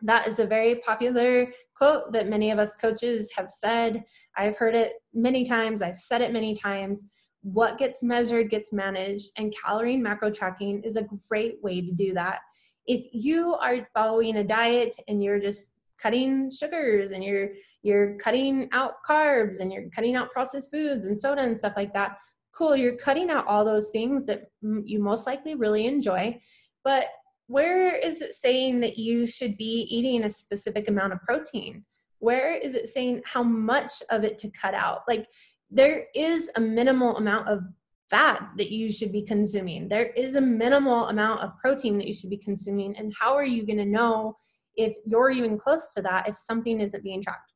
That 0.00 0.26
is 0.26 0.38
a 0.38 0.46
very 0.46 0.76
popular 0.76 1.46
quote 1.82 2.12
that 2.12 2.28
many 2.28 2.52
of 2.52 2.60
us 2.60 2.76
coaches 2.76 3.32
have 3.36 3.50
said. 3.50 4.04
I've 4.36 4.56
heard 4.56 4.76
it 4.76 4.94
many 5.12 5.44
times, 5.44 5.82
I've 5.82 5.98
said 5.98 6.20
it 6.20 6.32
many 6.32 6.54
times. 6.54 7.10
What 7.42 7.76
gets 7.76 8.04
measured 8.04 8.50
gets 8.50 8.72
managed, 8.72 9.32
and 9.36 9.52
calorie 9.64 9.94
and 9.94 10.02
macro 10.02 10.30
tracking 10.30 10.80
is 10.84 10.94
a 10.94 11.08
great 11.28 11.56
way 11.60 11.80
to 11.80 11.90
do 11.90 12.14
that. 12.14 12.38
If 12.86 13.06
you 13.12 13.54
are 13.54 13.88
following 13.94 14.36
a 14.36 14.44
diet 14.44 14.94
and 15.08 15.20
you're 15.20 15.40
just 15.40 15.72
cutting 16.00 16.52
sugars 16.52 17.10
and 17.10 17.24
you're 17.24 17.50
you're 17.82 18.16
cutting 18.18 18.68
out 18.70 18.94
carbs 19.08 19.58
and 19.58 19.72
you're 19.72 19.90
cutting 19.90 20.14
out 20.14 20.30
processed 20.30 20.70
foods 20.70 21.06
and 21.06 21.18
soda 21.18 21.42
and 21.42 21.58
stuff 21.58 21.74
like 21.76 21.92
that 21.92 22.18
cool 22.52 22.74
you're 22.74 22.96
cutting 22.96 23.30
out 23.30 23.46
all 23.46 23.64
those 23.64 23.90
things 23.90 24.26
that 24.26 24.50
you 24.62 25.00
most 25.00 25.26
likely 25.26 25.54
really 25.54 25.86
enjoy 25.86 26.36
but 26.82 27.06
where 27.52 27.94
is 27.96 28.22
it 28.22 28.32
saying 28.32 28.80
that 28.80 28.96
you 28.96 29.26
should 29.26 29.58
be 29.58 29.86
eating 29.90 30.24
a 30.24 30.30
specific 30.30 30.88
amount 30.88 31.12
of 31.12 31.20
protein? 31.20 31.84
Where 32.18 32.54
is 32.56 32.74
it 32.74 32.88
saying 32.88 33.20
how 33.26 33.42
much 33.42 34.02
of 34.08 34.24
it 34.24 34.38
to 34.38 34.50
cut 34.50 34.72
out? 34.72 35.00
Like 35.06 35.26
there 35.70 36.06
is 36.14 36.50
a 36.56 36.60
minimal 36.62 37.18
amount 37.18 37.50
of 37.50 37.60
fat 38.08 38.48
that 38.56 38.70
you 38.70 38.90
should 38.90 39.12
be 39.12 39.20
consuming. 39.20 39.86
There 39.86 40.12
is 40.12 40.34
a 40.34 40.40
minimal 40.40 41.08
amount 41.08 41.42
of 41.42 41.50
protein 41.58 41.98
that 41.98 42.06
you 42.06 42.14
should 42.14 42.30
be 42.30 42.38
consuming. 42.38 42.96
And 42.96 43.12
how 43.20 43.34
are 43.34 43.44
you 43.44 43.66
going 43.66 43.76
to 43.76 43.84
know 43.84 44.34
if 44.76 44.96
you're 45.04 45.28
even 45.28 45.58
close 45.58 45.92
to 45.92 46.00
that 46.02 46.30
if 46.30 46.38
something 46.38 46.80
isn't 46.80 47.04
being 47.04 47.20
tracked? 47.20 47.51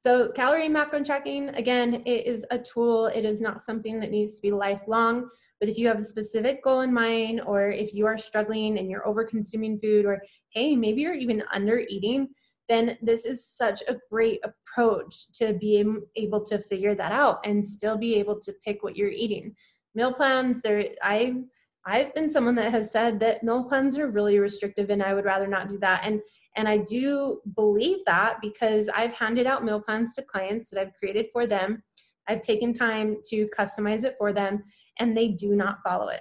So, 0.00 0.30
calorie 0.30 0.70
macro 0.70 1.04
tracking, 1.04 1.50
again, 1.50 2.02
it 2.06 2.26
is 2.26 2.46
a 2.50 2.58
tool. 2.58 3.08
It 3.08 3.26
is 3.26 3.38
not 3.38 3.60
something 3.60 4.00
that 4.00 4.10
needs 4.10 4.34
to 4.36 4.40
be 4.40 4.50
lifelong. 4.50 5.28
But 5.60 5.68
if 5.68 5.76
you 5.76 5.88
have 5.88 5.98
a 5.98 6.02
specific 6.02 6.64
goal 6.64 6.80
in 6.80 6.90
mind, 6.90 7.42
or 7.44 7.70
if 7.70 7.92
you 7.92 8.06
are 8.06 8.16
struggling 8.16 8.78
and 8.78 8.90
you're 8.90 9.06
over 9.06 9.24
consuming 9.24 9.78
food, 9.78 10.06
or 10.06 10.22
hey, 10.54 10.74
maybe 10.74 11.02
you're 11.02 11.12
even 11.12 11.44
under 11.52 11.80
eating, 11.90 12.28
then 12.66 12.96
this 13.02 13.26
is 13.26 13.46
such 13.46 13.82
a 13.88 13.98
great 14.10 14.40
approach 14.42 15.30
to 15.32 15.52
be 15.52 15.84
able 16.16 16.42
to 16.46 16.58
figure 16.58 16.94
that 16.94 17.12
out 17.12 17.46
and 17.46 17.62
still 17.62 17.98
be 17.98 18.18
able 18.18 18.40
to 18.40 18.54
pick 18.64 18.82
what 18.82 18.96
you're 18.96 19.10
eating. 19.10 19.54
Meal 19.94 20.14
plans, 20.14 20.62
there, 20.62 20.82
I 21.02 21.42
I've 21.86 22.14
been 22.14 22.28
someone 22.28 22.54
that 22.56 22.70
has 22.70 22.90
said 22.90 23.20
that 23.20 23.42
meal 23.42 23.64
plans 23.64 23.96
are 23.96 24.10
really 24.10 24.38
restrictive 24.38 24.90
and 24.90 25.02
I 25.02 25.14
would 25.14 25.24
rather 25.24 25.46
not 25.46 25.68
do 25.68 25.78
that. 25.78 26.02
And 26.04 26.20
and 26.56 26.68
I 26.68 26.78
do 26.78 27.40
believe 27.56 27.98
that 28.06 28.38
because 28.42 28.90
I've 28.94 29.14
handed 29.14 29.46
out 29.46 29.64
meal 29.64 29.80
plans 29.80 30.14
to 30.14 30.22
clients 30.22 30.68
that 30.70 30.80
I've 30.80 30.94
created 30.94 31.26
for 31.32 31.46
them. 31.46 31.82
I've 32.28 32.42
taken 32.42 32.72
time 32.72 33.16
to 33.26 33.48
customize 33.48 34.04
it 34.04 34.14
for 34.18 34.32
them 34.32 34.62
and 34.98 35.16
they 35.16 35.28
do 35.28 35.56
not 35.56 35.78
follow 35.82 36.08
it. 36.08 36.20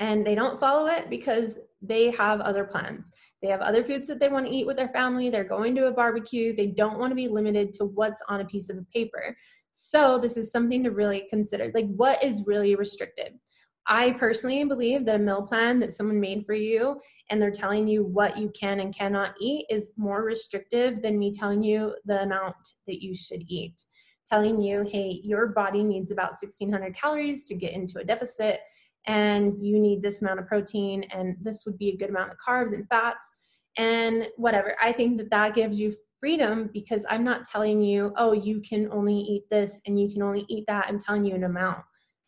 And 0.00 0.26
they 0.26 0.34
don't 0.34 0.58
follow 0.58 0.86
it 0.86 1.10
because 1.10 1.58
they 1.80 2.10
have 2.12 2.40
other 2.40 2.64
plans. 2.64 3.10
They 3.40 3.48
have 3.48 3.60
other 3.60 3.84
foods 3.84 4.06
that 4.08 4.18
they 4.18 4.28
want 4.28 4.46
to 4.46 4.52
eat 4.52 4.66
with 4.66 4.76
their 4.76 4.88
family. 4.88 5.28
They're 5.28 5.44
going 5.44 5.74
to 5.76 5.86
a 5.86 5.92
barbecue. 5.92 6.52
They 6.54 6.68
don't 6.68 6.98
want 6.98 7.10
to 7.10 7.16
be 7.16 7.28
limited 7.28 7.72
to 7.74 7.84
what's 7.84 8.22
on 8.28 8.40
a 8.40 8.44
piece 8.46 8.70
of 8.70 8.78
paper. 8.92 9.36
So, 9.70 10.18
this 10.18 10.36
is 10.36 10.52
something 10.52 10.84
to 10.84 10.90
really 10.90 11.26
consider. 11.30 11.70
Like, 11.74 11.86
what 11.94 12.22
is 12.22 12.44
really 12.46 12.74
restricted? 12.74 13.38
I 13.86 14.12
personally 14.12 14.64
believe 14.64 15.04
that 15.06 15.16
a 15.16 15.18
meal 15.18 15.42
plan 15.42 15.80
that 15.80 15.92
someone 15.92 16.20
made 16.20 16.46
for 16.46 16.54
you 16.54 17.00
and 17.30 17.42
they're 17.42 17.50
telling 17.50 17.88
you 17.88 18.04
what 18.04 18.38
you 18.38 18.50
can 18.50 18.80
and 18.80 18.96
cannot 18.96 19.34
eat 19.40 19.66
is 19.68 19.92
more 19.96 20.22
restrictive 20.22 21.02
than 21.02 21.18
me 21.18 21.32
telling 21.32 21.64
you 21.64 21.94
the 22.04 22.22
amount 22.22 22.54
that 22.86 23.02
you 23.02 23.14
should 23.14 23.42
eat. 23.48 23.84
Telling 24.26 24.60
you, 24.60 24.84
hey, 24.88 25.20
your 25.24 25.48
body 25.48 25.82
needs 25.82 26.12
about 26.12 26.30
1600 26.30 26.94
calories 26.94 27.44
to 27.44 27.54
get 27.54 27.72
into 27.72 27.98
a 27.98 28.04
deficit, 28.04 28.60
and 29.06 29.52
you 29.54 29.80
need 29.80 30.00
this 30.00 30.22
amount 30.22 30.38
of 30.38 30.46
protein, 30.46 31.04
and 31.12 31.36
this 31.40 31.64
would 31.66 31.76
be 31.76 31.88
a 31.88 31.96
good 31.96 32.08
amount 32.08 32.30
of 32.30 32.38
carbs 32.38 32.72
and 32.72 32.88
fats, 32.88 33.30
and 33.76 34.28
whatever. 34.36 34.74
I 34.82 34.92
think 34.92 35.18
that 35.18 35.30
that 35.30 35.54
gives 35.54 35.80
you 35.80 35.94
freedom 36.20 36.70
because 36.72 37.04
I'm 37.10 37.24
not 37.24 37.46
telling 37.46 37.82
you, 37.82 38.12
oh, 38.16 38.32
you 38.32 38.60
can 38.60 38.88
only 38.92 39.18
eat 39.18 39.42
this 39.50 39.80
and 39.86 40.00
you 40.00 40.08
can 40.10 40.22
only 40.22 40.44
eat 40.48 40.64
that. 40.68 40.86
I'm 40.88 40.98
telling 40.98 41.24
you 41.24 41.34
an 41.34 41.44
amount. 41.44 41.80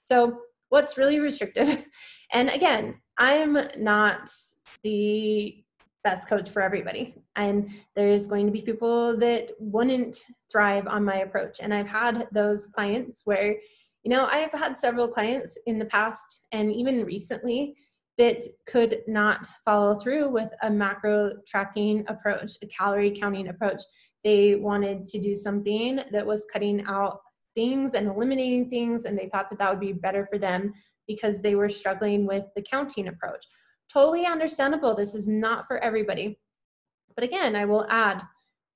So, 0.03 0.37
what's 0.75 0.99
really 0.99 1.21
restrictive. 1.21 1.87
And 2.33 2.49
again, 2.49 3.01
I'm 3.17 3.57
not 3.77 4.29
the 4.83 5.63
best 6.03 6.27
coach 6.27 6.51
for 6.51 6.63
everybody. 6.63 7.15
And 7.37 7.71
there's 7.95 8.27
going 8.27 8.47
to 8.47 8.53
be 8.53 8.63
people 8.63 9.17
that 9.19 9.53
wouldn't 9.61 10.17
thrive 10.51 10.89
on 10.89 11.05
my 11.05 11.19
approach. 11.19 11.59
And 11.61 11.73
I've 11.73 11.87
had 11.87 12.27
those 12.33 12.67
clients 12.67 13.23
where, 13.25 13.55
you 14.03 14.11
know, 14.11 14.27
I've 14.27 14.51
had 14.51 14.77
several 14.77 15.07
clients 15.07 15.57
in 15.67 15.79
the 15.79 15.85
past 15.85 16.47
and 16.51 16.73
even 16.73 17.05
recently 17.05 17.77
that 18.19 18.43
could 18.67 19.03
not 19.07 19.47
follow 19.65 19.95
through 19.95 20.29
with 20.29 20.51
a 20.63 20.71
macro 20.71 21.35
tracking 21.47 22.05
approach, 22.09 22.57
a 22.63 22.67
calorie 22.67 23.17
counting 23.17 23.49
approach. 23.49 23.83
They 24.25 24.57
wanted 24.57 25.07
to 25.07 25.21
do 25.21 25.37
something 25.37 26.01
that 26.11 26.27
was 26.27 26.47
cutting 26.53 26.85
out 26.87 27.21
things 27.55 27.95
and 27.95 28.09
eliminating 28.09 28.69
things, 28.69 29.05
and 29.05 29.19
they 29.19 29.29
thought 29.29 29.51
that 29.51 29.59
that 29.59 29.71
would 29.71 29.81
be 29.81 29.93
better 29.93 30.27
for 30.31 30.39
them 30.39 30.73
because 31.07 31.41
they 31.41 31.55
were 31.55 31.69
struggling 31.69 32.27
with 32.27 32.47
the 32.57 32.63
counting 32.63 33.09
approach. 33.09 33.45
Totally 33.93 34.27
understandable. 34.27 34.95
This 34.95 35.15
is 35.15 35.29
not 35.29 35.67
for 35.67 35.79
everybody. 35.79 36.39
But 37.15 37.25
again, 37.25 37.55
I 37.55 37.65
will 37.65 37.87
add 37.91 38.23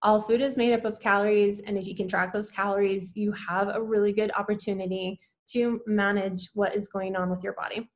all 0.03 0.21
food 0.21 0.41
is 0.41 0.57
made 0.57 0.73
up 0.73 0.85
of 0.85 1.01
calories, 1.01 1.61
and 1.61 1.77
if 1.77 1.87
you 1.87 1.97
can 1.97 2.07
track 2.07 2.33
those 2.33 2.51
calories, 2.51 3.13
you 3.17 3.33
have 3.33 3.75
a 3.75 3.83
really 3.83 4.13
good 4.13 4.31
opportunity 4.37 5.19
to 5.53 5.81
manage 5.87 6.51
what 6.55 6.77
is 6.77 6.89
going 6.89 7.17
on 7.17 7.31
with 7.31 7.43
your 7.43 7.55
body. 7.55 7.89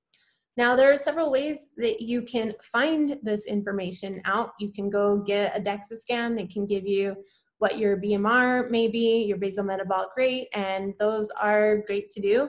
Now, 0.57 0.77
there 0.77 0.93
are 0.93 0.97
several 0.97 1.31
ways 1.31 1.69
that 1.77 2.01
you 2.01 2.23
can 2.23 2.53
find 2.63 3.19
this 3.23 3.47
information 3.47 4.21
out. 4.25 4.51
You 4.59 4.71
can 4.73 4.91
go 4.91 5.19
get 5.19 5.57
a 5.57 5.61
DEXA 5.61 5.97
scan 5.97 6.35
that 6.37 6.51
can 6.51 6.67
give 6.67 6.87
you 6.87 7.17
what 7.63 7.79
your 7.79 7.97
BMR 7.97 8.69
may 8.71 8.89
be, 8.89 9.23
your 9.23 9.37
basal 9.37 9.63
metabolic 9.63 10.09
rate, 10.17 10.49
and 10.53 10.95
those 10.99 11.31
are 11.41 11.85
great 11.87 12.11
to 12.11 12.21
do. 12.21 12.49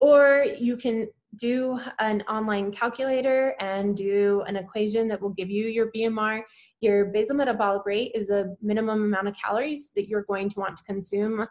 Or 0.00 0.44
you 0.58 0.76
can 0.76 1.06
do 1.36 1.78
an 2.00 2.22
online 2.22 2.72
calculator 2.72 3.54
and 3.60 3.96
do 3.96 4.42
an 4.48 4.56
equation 4.56 5.06
that 5.06 5.22
will 5.22 5.30
give 5.30 5.50
you 5.50 5.68
your 5.68 5.92
BMR. 5.92 6.42
Your 6.80 7.04
basal 7.04 7.36
metabolic 7.36 7.86
rate 7.86 8.10
is 8.12 8.26
the 8.26 8.56
minimum 8.60 9.04
amount 9.04 9.28
of 9.28 9.36
calories 9.36 9.92
that 9.94 10.08
you're 10.08 10.24
going 10.24 10.48
to 10.48 10.58
want 10.58 10.76
to 10.78 10.82
consume 10.82 11.46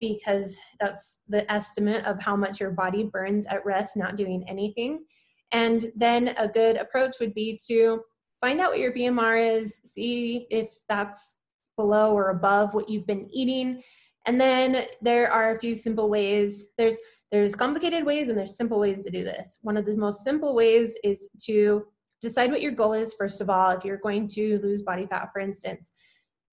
because 0.00 0.56
that's 0.80 1.20
the 1.28 1.50
estimate 1.52 2.02
of 2.06 2.18
how 2.18 2.34
much 2.34 2.60
your 2.60 2.70
body 2.70 3.04
burns 3.04 3.44
at 3.44 3.62
rest, 3.66 3.94
not 3.94 4.16
doing 4.16 4.42
anything. 4.48 5.04
And 5.52 5.92
then 5.94 6.28
a 6.38 6.48
good 6.48 6.78
approach 6.78 7.16
would 7.20 7.34
be 7.34 7.60
to 7.66 8.00
find 8.40 8.58
out 8.58 8.70
what 8.70 8.78
your 8.78 8.94
BMR 8.94 9.60
is, 9.60 9.80
see 9.84 10.46
if 10.48 10.72
that's 10.88 11.37
below 11.78 12.12
or 12.12 12.28
above 12.28 12.74
what 12.74 12.90
you've 12.90 13.06
been 13.06 13.26
eating. 13.32 13.82
And 14.26 14.38
then 14.38 14.84
there 15.00 15.32
are 15.32 15.52
a 15.52 15.58
few 15.58 15.74
simple 15.74 16.10
ways. 16.10 16.68
There's 16.76 16.98
there's 17.32 17.54
complicated 17.54 18.04
ways 18.04 18.28
and 18.28 18.38
there's 18.38 18.56
simple 18.56 18.80
ways 18.80 19.02
to 19.04 19.10
do 19.10 19.22
this. 19.22 19.58
One 19.62 19.76
of 19.78 19.86
the 19.86 19.96
most 19.96 20.24
simple 20.24 20.54
ways 20.54 20.98
is 21.04 21.28
to 21.44 21.84
decide 22.20 22.50
what 22.50 22.62
your 22.62 22.72
goal 22.72 22.94
is 22.94 23.14
first 23.14 23.40
of 23.40 23.48
all. 23.50 23.70
If 23.70 23.84
you're 23.84 23.98
going 23.98 24.26
to 24.28 24.58
lose 24.58 24.82
body 24.82 25.06
fat, 25.06 25.28
for 25.32 25.40
instance, 25.40 25.92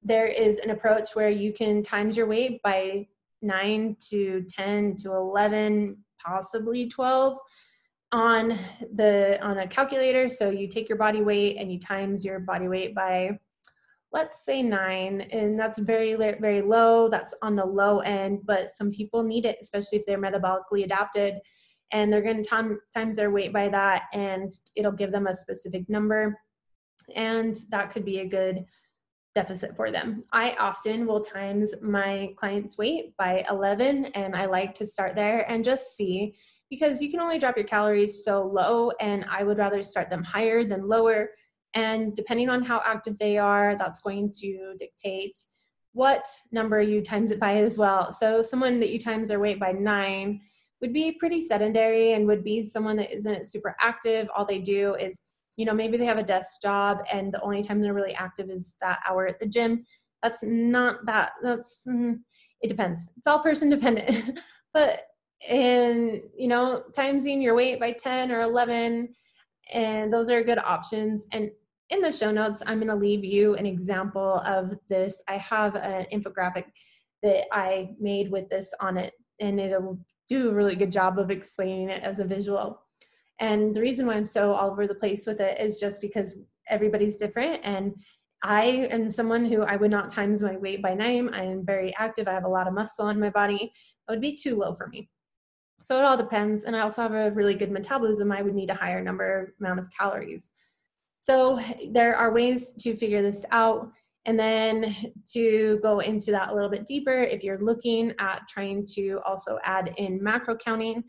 there 0.04 0.28
is 0.28 0.60
an 0.60 0.70
approach 0.70 1.16
where 1.16 1.30
you 1.30 1.52
can 1.52 1.82
times 1.82 2.16
your 2.16 2.28
weight 2.28 2.62
by 2.62 3.08
9 3.42 3.96
to 4.10 4.46
10 4.50 4.98
to 4.98 5.14
11, 5.14 6.04
possibly 6.24 6.88
12 6.88 7.38
on 8.12 8.58
the 8.94 9.38
on 9.42 9.58
a 9.58 9.68
calculator 9.68 10.30
so 10.30 10.50
you 10.50 10.68
take 10.68 10.88
your 10.88 10.98
body 10.98 11.22
weight 11.22 11.58
and 11.58 11.72
you 11.72 11.80
times 11.80 12.24
your 12.24 12.40
body 12.40 12.68
weight 12.68 12.94
by 12.96 13.32
let's 14.16 14.46
say 14.46 14.64
nine, 14.64 15.22
and 15.32 15.60
that's 15.60 15.78
very, 15.78 16.16
very 16.16 16.62
low. 16.62 17.10
That's 17.10 17.36
on 17.44 17.56
the 17.56 17.66
low 17.66 18.00
end, 18.00 18.40
but 18.46 18.72
some 18.72 18.90
people 18.90 19.22
need 19.22 19.46
it, 19.46 19.58
especially 19.62 20.00
if 20.00 20.06
they're 20.06 20.18
metabolically 20.18 20.86
adapted 20.86 21.36
and 21.92 22.12
they're 22.12 22.22
going 22.22 22.42
to 22.42 22.50
time, 22.50 22.80
times 22.94 23.18
their 23.18 23.30
weight 23.30 23.54
by 23.54 23.70
that 23.70 24.04
and 24.14 24.52
it'll 24.76 24.92
give 24.92 25.12
them 25.12 25.28
a 25.28 25.34
specific 25.34 25.88
number 25.90 26.38
and 27.16 27.58
that 27.70 27.92
could 27.92 28.06
be 28.06 28.20
a 28.20 28.28
good 28.28 28.66
deficit 29.36 29.76
for 29.76 29.92
them 29.92 30.24
i 30.32 30.54
often 30.54 31.06
will 31.06 31.22
times 31.22 31.76
my 31.82 32.34
client's 32.38 32.78
weight 32.78 33.16
by 33.18 33.46
11 33.50 34.06
and 34.06 34.34
i 34.36 34.46
like 34.46 34.74
to 34.74 34.86
start 34.86 35.16
there 35.16 35.50
and 35.52 35.64
just 35.64 35.96
see 35.96 36.34
because 36.70 37.02
you 37.02 37.12
can 37.12 37.20
only 37.20 37.38
drop 37.38 37.58
your 37.58 37.66
calories 37.66 38.24
so 38.24 38.44
low 38.44 38.92
and 39.02 39.26
i 39.30 39.44
would 39.44 39.58
rather 39.58 39.84
start 39.84 40.10
them 40.10 40.24
higher 40.24 40.64
than 40.64 40.88
lower 40.88 41.30
and 41.76 42.16
depending 42.16 42.50
on 42.50 42.64
how 42.64 42.82
active 42.86 43.18
they 43.20 43.38
are, 43.38 43.76
that's 43.78 44.00
going 44.00 44.32
to 44.40 44.74
dictate 44.80 45.38
what 45.92 46.28
number 46.52 46.82
you 46.82 47.02
times 47.02 47.32
it 47.32 47.40
by 47.40 47.58
as 47.58 47.78
well. 47.78 48.12
So 48.12 48.42
someone 48.42 48.80
that 48.80 48.92
you 48.92 49.00
times 49.00 49.30
their 49.30 49.40
weight 49.40 49.60
by 49.60 49.72
nine 49.72 50.42
would 50.82 50.92
be 50.92 51.14
pretty 51.14 51.40
sedentary 51.40 52.14
and 52.14 52.28
would 52.28 52.44
be 52.44 52.64
someone 52.64 52.98
that 52.98 53.16
isn't 53.16 53.48
super 53.48 53.76
active. 53.80 54.28
All 54.36 54.46
they 54.46 54.60
do 54.60 54.96
is, 54.96 55.22
you 55.56 55.66
know, 55.66 55.74
maybe 55.74 55.98
they 55.98 56.06
have 56.06 56.18
a 56.18 56.24
desk 56.24 56.62
job 56.62 57.00
and 57.12 57.34
the 57.34 57.42
only 57.42 57.62
time 57.62 57.82
they're 57.82 57.94
really 57.94 58.16
active 58.16 58.50
is 58.50 58.76
that 58.82 59.00
hour 59.08 59.26
at 59.28 59.40
the 59.40 59.46
gym. 59.46 59.86
That's 60.22 60.44
not 60.44 61.06
that, 61.06 61.32
that's, 61.42 61.86
mm, 61.88 62.20
it 62.62 62.68
depends. 62.68 63.10
It's 63.18 63.28
all 63.28 63.40
person 63.40 63.70
dependent. 63.70 64.40
but 64.74 65.04
in, 65.48 66.24
you 66.38 66.48
know, 66.48 66.84
timesing 66.92 67.42
your 67.42 67.56
weight 67.56 67.80
by 67.80 67.92
10 67.94 68.32
or 68.32 68.42
11, 68.42 69.14
and 69.74 70.12
those 70.12 70.30
are 70.30 70.44
good 70.44 70.60
options. 70.60 71.26
And 71.32 71.52
in 71.90 72.02
the 72.02 72.12
show 72.12 72.32
notes, 72.32 72.64
I'm 72.66 72.80
going 72.80 72.90
to 72.90 72.96
leave 72.96 73.24
you 73.24 73.56
an 73.56 73.66
example 73.66 74.40
of 74.46 74.74
this. 74.90 75.22
I 75.28 75.38
have 75.38 75.76
an 75.76 76.06
infographic 76.12 76.66
that 77.22 77.46
I 77.52 77.90
made 78.00 78.32
with 78.32 78.50
this 78.50 78.74
on 78.80 78.98
it, 78.98 79.14
and 79.40 79.60
it'll 79.60 80.00
do 80.28 80.50
a 80.50 80.54
really 80.54 80.76
good 80.76 80.92
job 80.92 81.20
of 81.20 81.30
explaining 81.30 81.90
it 81.90 82.02
as 82.04 82.20
a 82.20 82.26
visual. 82.26 82.82
And 83.40 83.76
the 83.76 83.82
reason 83.82 84.08
why 84.08 84.14
I'm 84.14 84.26
so 84.26 84.54
all 84.54 84.72
over 84.72 84.88
the 84.88 84.96
place 84.96 85.28
with 85.28 85.42
it 85.42 85.60
is 85.60 85.80
just 85.80 86.02
because 86.02 86.36
everybody's 86.70 87.18
different. 87.18 87.60
And 87.64 87.94
I 88.44 88.88
am 88.92 89.10
someone 89.10 89.46
who 89.46 89.64
I 89.64 89.76
would 89.76 89.92
not 89.92 90.10
times 90.10 90.42
my 90.42 90.56
weight 90.56 90.82
by 90.82 90.94
name. 90.94 91.30
I 91.34 91.44
am 91.44 91.66
very 91.66 91.94
active. 91.98 92.28
I 92.28 92.34
have 92.34 92.46
a 92.46 92.50
lot 92.50 92.68
of 92.68 92.74
muscle 92.74 93.10
in 93.10 93.20
my 93.20 93.30
body. 93.30 93.72
It 94.08 94.12
would 94.12 94.22
be 94.22 94.36
too 94.36 94.56
low 94.56 94.76
for 94.76 94.88
me. 94.88 95.10
So 95.82 95.98
it 95.98 96.04
all 96.04 96.18
depends. 96.18 96.64
And 96.64 96.76
I 96.76 96.80
also 96.80 97.02
have 97.02 97.14
a 97.14 97.32
really 97.32 97.56
good 97.56 97.72
metabolism. 97.72 98.32
I 98.32 98.42
would 98.42 98.56
need 98.56 98.70
a 98.70 98.76
higher 98.76 99.04
number 99.04 99.54
amount 99.60 99.80
of 99.80 99.90
calories. 99.96 100.52
So 101.26 101.60
there 101.90 102.16
are 102.16 102.32
ways 102.32 102.72
to 102.82 102.96
figure 102.96 103.24
this 103.24 103.46
out. 103.50 103.92
And 104.28 104.38
then 104.38 104.96
to 105.34 105.80
go 105.82 105.98
into 105.98 106.30
that 106.30 106.52
a 106.52 106.54
little 106.54 106.70
bit 106.70 106.86
deeper, 106.86 107.24
if 107.24 107.44
you're 107.44 107.58
looking 107.58 108.14
at 108.20 108.44
trying 108.48 108.86
to 108.94 109.22
also 109.26 109.58
add 109.64 109.96
in 109.98 110.24
macro 110.24 110.56
counting, 110.56 111.04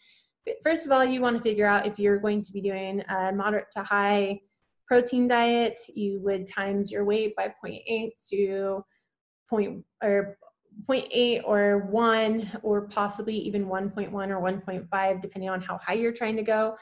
first 0.62 0.86
of 0.86 0.92
all, 0.92 1.04
you 1.04 1.20
want 1.20 1.36
to 1.36 1.42
figure 1.42 1.66
out 1.66 1.86
if 1.86 1.98
you're 1.98 2.18
going 2.18 2.40
to 2.40 2.52
be 2.54 2.62
doing 2.62 3.02
a 3.10 3.30
moderate 3.30 3.70
to 3.72 3.82
high 3.82 4.40
protein 4.86 5.28
diet, 5.28 5.78
you 5.94 6.18
would 6.22 6.46
times 6.46 6.90
your 6.90 7.04
weight 7.04 7.36
by 7.36 7.52
0.8 7.62 8.10
to 8.30 8.82
or 10.02 10.38
0.8 10.88 11.42
or 11.44 11.88
1 11.90 12.60
or 12.62 12.88
possibly 12.88 13.34
even 13.34 13.66
1.1 13.66 14.12
or 14.12 14.40
1.5 14.40 15.20
depending 15.20 15.50
on 15.50 15.60
how 15.60 15.78
high 15.84 15.94
you're 15.94 16.12
trying 16.12 16.36
to 16.36 16.42
go 16.42 16.74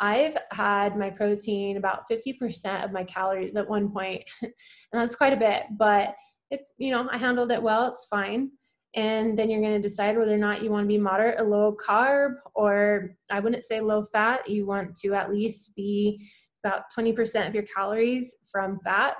i've 0.00 0.36
had 0.52 0.96
my 0.96 1.10
protein 1.10 1.76
about 1.76 2.08
50% 2.10 2.84
of 2.84 2.92
my 2.92 3.04
calories 3.04 3.56
at 3.56 3.68
one 3.68 3.90
point 3.90 4.22
and 4.42 4.52
that's 4.92 5.16
quite 5.16 5.32
a 5.32 5.36
bit 5.36 5.64
but 5.78 6.14
it's 6.50 6.70
you 6.78 6.90
know 6.90 7.08
i 7.10 7.16
handled 7.16 7.50
it 7.52 7.62
well 7.62 7.86
it's 7.86 8.06
fine. 8.06 8.50
And 8.94 9.38
then 9.38 9.50
you're 9.50 9.60
going 9.60 9.74
to 9.74 9.88
decide 9.88 10.16
whether 10.16 10.34
or 10.34 10.38
not 10.38 10.62
you 10.62 10.70
want 10.70 10.84
to 10.84 10.88
be 10.88 10.96
moderate 10.96 11.38
or 11.38 11.46
low 11.46 11.76
carb 11.76 12.36
or 12.54 13.14
i 13.30 13.40
wouldn't 13.40 13.64
say 13.64 13.80
low 13.80 14.02
fat 14.04 14.48
you 14.48 14.64
want 14.66 14.96
to 14.96 15.12
at 15.12 15.30
least 15.30 15.74
be 15.76 16.18
about 16.64 16.84
20% 16.98 17.46
of 17.46 17.54
your 17.54 17.64
calories 17.64 18.36
from 18.50 18.80
fat. 18.82 19.18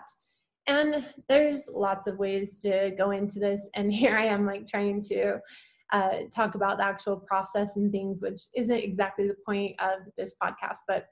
And 0.67 1.05
there's 1.29 1.69
lots 1.73 2.09
of 2.09 2.19
ways 2.19 2.61
to 2.63 2.91
go 2.99 3.13
into 3.13 3.39
this 3.39 3.69
and 3.75 3.93
here 4.03 4.17
i 4.17 4.25
am 4.25 4.47
like 4.47 4.67
trying 4.67 5.03
to 5.03 5.39
uh, 5.93 6.19
talk 6.35 6.55
about 6.55 6.79
the 6.79 6.85
actual 6.85 7.17
process 7.17 7.77
and 7.77 7.93
things 7.93 8.23
which 8.23 8.41
isn't 8.55 8.79
exactly 8.79 9.27
the 9.27 9.37
point 9.47 9.75
of 9.81 10.01
this 10.17 10.35
podcast 10.43 10.79
but 10.89 11.07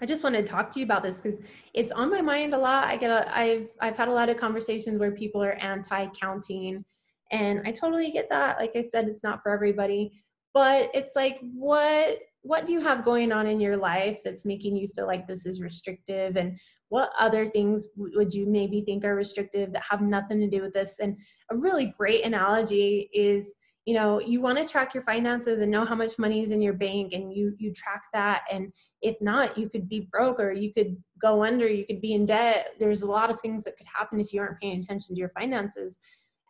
I 0.00 0.06
just 0.06 0.24
want 0.24 0.34
to 0.34 0.42
talk 0.42 0.70
to 0.72 0.80
you 0.80 0.84
about 0.84 1.02
this 1.02 1.20
because 1.20 1.40
it's 1.72 1.92
on 1.92 2.10
my 2.10 2.20
mind 2.20 2.52
a 2.52 2.58
lot. 2.58 2.88
I 2.88 2.96
get 2.96 3.12
a, 3.12 3.36
I've 3.36 3.68
I've 3.80 3.96
had 3.96 4.08
a 4.08 4.12
lot 4.12 4.28
of 4.28 4.36
conversations 4.36 4.98
where 4.98 5.12
people 5.12 5.40
are 5.40 5.52
anti-counting, 5.52 6.84
and 7.30 7.62
I 7.64 7.70
totally 7.70 8.10
get 8.10 8.28
that. 8.30 8.58
Like 8.58 8.72
I 8.74 8.82
said, 8.82 9.06
it's 9.06 9.22
not 9.22 9.40
for 9.42 9.52
everybody, 9.52 10.24
but 10.52 10.90
it's 10.94 11.14
like 11.14 11.38
what 11.54 12.18
what 12.42 12.66
do 12.66 12.72
you 12.72 12.80
have 12.80 13.04
going 13.04 13.32
on 13.32 13.46
in 13.46 13.58
your 13.58 13.76
life 13.76 14.20
that's 14.22 14.44
making 14.44 14.76
you 14.76 14.86
feel 14.88 15.06
like 15.06 15.26
this 15.26 15.46
is 15.46 15.62
restrictive 15.62 16.36
and 16.36 16.58
what 16.90 17.10
other 17.18 17.46
things 17.46 17.88
would 17.96 18.34
you 18.34 18.46
maybe 18.46 18.82
think 18.82 19.02
are 19.02 19.14
restrictive 19.14 19.72
that 19.72 19.82
have 19.88 20.02
nothing 20.02 20.38
to 20.38 20.46
do 20.46 20.60
with 20.60 20.74
this 20.74 20.98
and 21.00 21.16
a 21.50 21.56
really 21.56 21.94
great 21.96 22.24
analogy 22.24 23.08
is 23.14 23.54
you 23.84 23.94
know 23.94 24.18
you 24.18 24.40
want 24.40 24.56
to 24.56 24.64
track 24.64 24.94
your 24.94 25.02
finances 25.02 25.60
and 25.60 25.70
know 25.70 25.84
how 25.84 25.94
much 25.94 26.18
money 26.18 26.42
is 26.42 26.50
in 26.50 26.62
your 26.62 26.72
bank 26.72 27.12
and 27.12 27.32
you 27.34 27.54
you 27.58 27.72
track 27.72 28.04
that. 28.12 28.44
And 28.50 28.72
if 29.02 29.16
not 29.20 29.58
you 29.58 29.68
could 29.68 29.88
be 29.88 30.08
broke 30.10 30.40
or 30.40 30.52
you 30.52 30.72
could 30.72 30.96
go 31.20 31.44
under 31.44 31.68
you 31.68 31.84
could 31.84 32.00
be 32.00 32.14
in 32.14 32.26
debt. 32.26 32.74
There's 32.78 33.02
a 33.02 33.10
lot 33.10 33.30
of 33.30 33.40
things 33.40 33.64
that 33.64 33.76
could 33.76 33.86
happen 33.86 34.20
if 34.20 34.32
you 34.32 34.40
aren't 34.40 34.60
paying 34.60 34.80
attention 34.80 35.14
to 35.14 35.20
your 35.20 35.30
finances. 35.30 35.98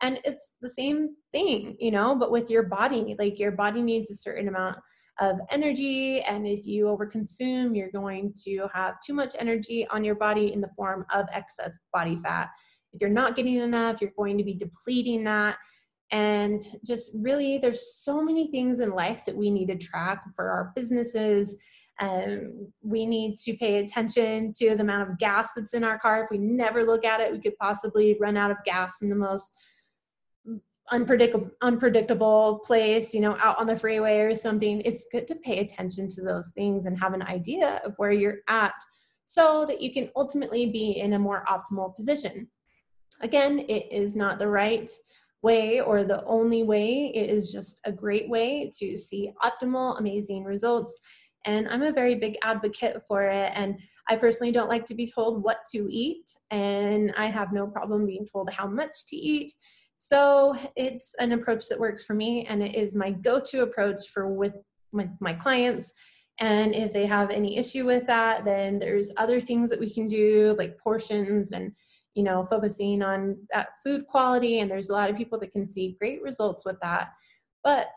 And 0.03 0.21
it's 0.25 0.53
the 0.61 0.69
same 0.71 1.11
thing 1.33 1.76
you 1.81 1.91
know 1.91 2.14
but 2.14 2.31
with 2.31 2.50
your 2.50 2.64
body 2.64 3.17
like 3.19 3.38
your 3.38 3.53
body 3.53 3.83
needs 3.83 4.11
a 4.11 4.17
certain 4.17 4.49
amount 4.49 4.76
of 5.21 5.38
energy. 5.50 6.21
And 6.23 6.47
if 6.47 6.67
you 6.67 6.85
overconsume 6.87 7.76
you're 7.76 7.91
going 7.91 8.33
to 8.45 8.69
have 8.73 8.95
too 9.05 9.14
much 9.14 9.35
energy 9.38 9.87
on 9.88 10.05
your 10.05 10.17
body 10.17 10.53
in 10.53 10.61
the 10.61 10.71
form 10.76 11.05
of 11.12 11.26
excess 11.33 11.79
body 11.93 12.17
fat. 12.17 12.49
If 12.93 13.00
you're 13.00 13.11
not 13.11 13.35
getting 13.35 13.57
enough 13.57 14.00
you're 14.00 14.12
going 14.17 14.38
to 14.38 14.45
be 14.45 14.55
depleting 14.55 15.25
that 15.25 15.57
and 16.11 16.63
just 16.85 17.11
really 17.15 17.59
there's 17.59 17.95
so 17.97 18.23
many 18.23 18.51
things 18.51 18.81
in 18.81 18.91
life 18.91 19.25
that 19.25 19.37
we 19.37 19.51
need 19.51 19.69
to 19.69 19.77
track 19.77 20.23
for 20.37 20.49
our 20.49 20.73
businesses. 20.75 21.57
And 22.01 22.67
we 22.83 23.07
need 23.07 23.37
to 23.45 23.57
pay 23.57 23.77
attention 23.77 24.53
to 24.55 24.75
the 24.75 24.83
amount 24.83 25.09
of 25.09 25.19
gas 25.19 25.51
that's 25.55 25.75
in 25.75 25.85
our 25.85 25.99
car. 25.99 26.25
If 26.25 26.31
we 26.31 26.39
never 26.39 26.83
look 26.83 27.05
at 27.05 27.21
it 27.21 27.33
we 27.33 27.41
could 27.41 27.57
possibly 27.59 28.17
run 28.21 28.37
out 28.37 28.51
of 28.51 28.57
gas 28.65 29.01
in 29.01 29.09
the 29.09 29.17
most 29.17 29.57
unpredictable 30.91 31.51
unpredictable 31.63 32.61
place 32.63 33.15
you 33.15 33.21
know 33.21 33.35
out 33.41 33.59
on 33.59 33.67
the 33.67 33.77
freeway 33.77 34.19
or 34.19 34.35
something. 34.35 34.83
It's 34.85 35.07
good 35.11 35.27
to 35.29 35.35
pay 35.37 35.61
attention 35.61 36.09
to 36.11 36.23
those 36.23 36.53
things 36.55 36.87
and 36.87 36.99
have 36.99 37.15
an 37.15 37.23
idea 37.23 37.81
of 37.85 37.95
where 37.97 38.13
you're 38.13 38.41
at 38.49 38.75
so 39.25 39.65
that 39.67 39.81
you 39.81 39.93
can 39.93 40.11
ultimately 40.15 40.67
be 40.71 40.99
in 40.99 41.15
a 41.15 41.19
more 41.19 41.45
optimal 41.49 41.97
position. 41.97 42.49
Again 43.23 43.61
it 43.61 43.91
is 43.91 44.15
not 44.15 44.39
the 44.39 44.49
right 44.49 44.91
way 45.45 45.81
or 45.81 46.03
the 46.03 46.25
only 46.25 46.63
way. 46.63 47.13
It 47.15 47.29
is 47.31 47.53
just 47.53 47.81
a 47.85 47.93
great 47.93 48.29
way 48.29 48.71
to 48.79 48.97
see 48.97 49.33
optimal, 49.45 50.01
amazing 50.01 50.43
results. 50.45 50.99
And 51.47 51.69
I'm 51.69 51.83
a 51.83 51.93
very 51.93 52.15
big 52.15 52.37
advocate 52.43 53.03
for 53.07 53.25
it. 53.25 53.53
And 53.55 53.79
I 54.09 54.17
personally 54.17 54.51
don't 54.51 54.71
like 54.71 54.87
to 54.87 54.95
be 54.95 55.11
told 55.11 55.45
what 55.45 55.59
to 55.73 55.87
eat, 55.90 56.27
and 56.51 57.12
I 57.18 57.27
have 57.27 57.53
no 57.53 57.66
problem 57.66 58.07
being 58.07 58.27
told 58.33 58.49
how 58.51 58.66
much 58.66 59.07
to 59.09 59.16
eat. 59.16 59.53
So 59.99 60.57
it's 60.75 61.14
an 61.18 61.33
approach 61.33 61.68
that 61.68 61.81
works 61.81 62.05
for 62.05 62.14
me, 62.14 62.47
and 62.49 62.62
it 62.62 62.75
is 62.75 62.95
my 62.95 63.11
go 63.11 63.40
to 63.51 63.62
approach 63.62 64.09
for 64.12 64.25
with 64.33 64.57
my, 64.92 65.09
my 65.21 65.35
clients. 65.35 65.92
And 66.40 66.75
if 66.75 66.92
they 66.92 67.07
have 67.07 67.31
any 67.31 67.59
issue 67.59 67.85
with 67.85 68.07
that, 68.07 68.45
then 68.45 68.79
there's 68.79 69.12
other 69.16 69.40
things 69.40 69.71
that 69.71 69.81
we 69.81 69.92
can 69.92 70.09
do, 70.09 70.55
like 70.59 70.79
portions 70.79 71.53
and 71.53 71.73
you 72.14 72.22
know, 72.22 72.46
focusing 72.46 73.03
on 73.03 73.37
that 73.53 73.68
food 73.83 74.07
quality. 74.07 74.61
And 74.61 74.70
there's 74.70 74.90
a 74.90 74.92
lot 74.92 75.11
of 75.11 75.16
people 75.16 75.38
that 75.40 75.53
can 75.53 75.66
see 75.66 75.96
great 75.98 76.22
results 76.22 76.64
with 76.64 76.77
that. 76.81 77.11
But 77.62 77.88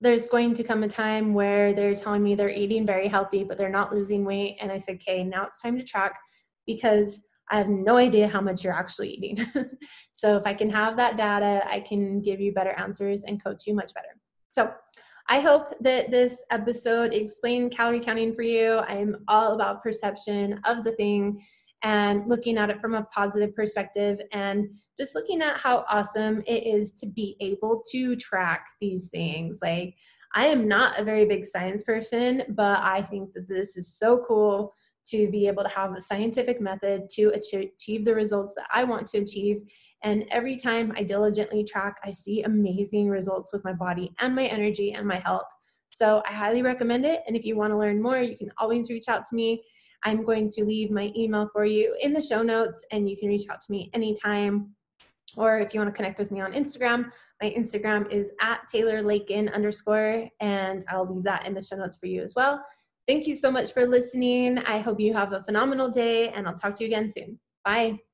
there's 0.00 0.28
going 0.28 0.54
to 0.54 0.64
come 0.64 0.82
a 0.82 0.88
time 0.88 1.34
where 1.34 1.72
they're 1.72 1.94
telling 1.94 2.22
me 2.22 2.34
they're 2.34 2.50
eating 2.50 2.86
very 2.86 3.08
healthy, 3.08 3.44
but 3.44 3.58
they're 3.58 3.68
not 3.68 3.92
losing 3.92 4.24
weight. 4.24 4.56
And 4.60 4.70
I 4.70 4.78
said, 4.78 4.96
okay, 4.96 5.24
now 5.24 5.44
it's 5.46 5.60
time 5.60 5.76
to 5.76 5.84
track 5.84 6.18
because 6.66 7.22
I 7.50 7.58
have 7.58 7.68
no 7.68 7.96
idea 7.96 8.28
how 8.28 8.40
much 8.40 8.62
you're 8.62 8.74
actually 8.74 9.10
eating. 9.10 9.44
so 10.12 10.36
if 10.36 10.46
I 10.46 10.54
can 10.54 10.70
have 10.70 10.96
that 10.96 11.16
data, 11.16 11.66
I 11.68 11.80
can 11.80 12.20
give 12.20 12.40
you 12.40 12.52
better 12.52 12.72
answers 12.72 13.24
and 13.24 13.42
coach 13.42 13.66
you 13.66 13.74
much 13.74 13.94
better. 13.94 14.20
So 14.48 14.72
I 15.28 15.40
hope 15.40 15.68
that 15.80 16.10
this 16.10 16.42
episode 16.50 17.12
explained 17.12 17.72
calorie 17.72 18.00
counting 18.00 18.34
for 18.34 18.42
you. 18.42 18.78
I'm 18.78 19.24
all 19.28 19.54
about 19.54 19.82
perception 19.82 20.60
of 20.64 20.84
the 20.84 20.92
thing 20.92 21.42
and 21.82 22.26
looking 22.26 22.58
at 22.58 22.70
it 22.70 22.80
from 22.80 22.94
a 22.94 23.04
positive 23.04 23.54
perspective 23.54 24.20
and 24.32 24.74
just 24.98 25.14
looking 25.14 25.42
at 25.42 25.60
how 25.60 25.84
awesome 25.88 26.42
it 26.46 26.66
is 26.66 26.92
to 26.92 27.06
be 27.06 27.36
able 27.40 27.82
to 27.92 28.16
track 28.16 28.66
these 28.80 29.08
things. 29.10 29.60
Like, 29.62 29.94
I 30.34 30.46
am 30.46 30.68
not 30.68 30.98
a 30.98 31.04
very 31.04 31.24
big 31.24 31.44
science 31.44 31.82
person, 31.82 32.42
but 32.50 32.80
I 32.82 33.02
think 33.02 33.32
that 33.34 33.48
this 33.48 33.76
is 33.76 33.96
so 33.96 34.24
cool 34.26 34.74
to 35.06 35.30
be 35.30 35.46
able 35.46 35.62
to 35.62 35.68
have 35.70 35.92
a 35.92 36.00
scientific 36.00 36.60
method 36.60 37.08
to 37.10 37.32
achieve 37.32 38.04
the 38.04 38.14
results 38.14 38.54
that 38.56 38.68
I 38.72 38.84
want 38.84 39.06
to 39.08 39.18
achieve. 39.18 39.62
And 40.02 40.26
every 40.30 40.56
time 40.56 40.92
I 40.96 41.02
diligently 41.02 41.64
track, 41.64 41.96
I 42.04 42.10
see 42.10 42.42
amazing 42.42 43.08
results 43.08 43.52
with 43.52 43.64
my 43.64 43.72
body 43.72 44.12
and 44.20 44.34
my 44.34 44.44
energy 44.44 44.92
and 44.92 45.06
my 45.06 45.18
health. 45.18 45.48
So 45.88 46.22
I 46.26 46.32
highly 46.32 46.60
recommend 46.60 47.06
it. 47.06 47.22
And 47.26 47.34
if 47.34 47.44
you 47.44 47.56
want 47.56 47.72
to 47.72 47.78
learn 47.78 48.02
more, 48.02 48.20
you 48.20 48.36
can 48.36 48.52
always 48.58 48.90
reach 48.90 49.08
out 49.08 49.24
to 49.26 49.34
me. 49.34 49.62
I'm 50.04 50.24
going 50.24 50.48
to 50.50 50.64
leave 50.64 50.90
my 50.90 51.12
email 51.16 51.48
for 51.52 51.64
you 51.64 51.96
in 52.00 52.12
the 52.12 52.20
show 52.20 52.42
notes, 52.42 52.84
and 52.92 53.08
you 53.08 53.16
can 53.16 53.28
reach 53.28 53.48
out 53.50 53.60
to 53.60 53.72
me 53.72 53.90
anytime. 53.94 54.74
Or 55.36 55.58
if 55.58 55.74
you 55.74 55.80
want 55.80 55.92
to 55.92 55.96
connect 55.96 56.18
with 56.18 56.30
me 56.30 56.40
on 56.40 56.52
Instagram, 56.52 57.12
my 57.42 57.50
Instagram 57.50 58.10
is 58.10 58.32
at 58.40 58.66
Taylor 58.68 59.02
Lakin 59.02 59.48
underscore, 59.50 60.28
and 60.40 60.84
I'll 60.88 61.06
leave 61.06 61.24
that 61.24 61.46
in 61.46 61.54
the 61.54 61.60
show 61.60 61.76
notes 61.76 61.96
for 61.96 62.06
you 62.06 62.22
as 62.22 62.34
well. 62.34 62.64
Thank 63.06 63.26
you 63.26 63.36
so 63.36 63.50
much 63.50 63.72
for 63.72 63.86
listening. 63.86 64.58
I 64.58 64.78
hope 64.78 65.00
you 65.00 65.14
have 65.14 65.32
a 65.32 65.42
phenomenal 65.44 65.90
day, 65.90 66.28
and 66.30 66.46
I'll 66.46 66.54
talk 66.54 66.74
to 66.76 66.84
you 66.84 66.88
again 66.88 67.10
soon. 67.10 67.38
Bye. 67.64 68.07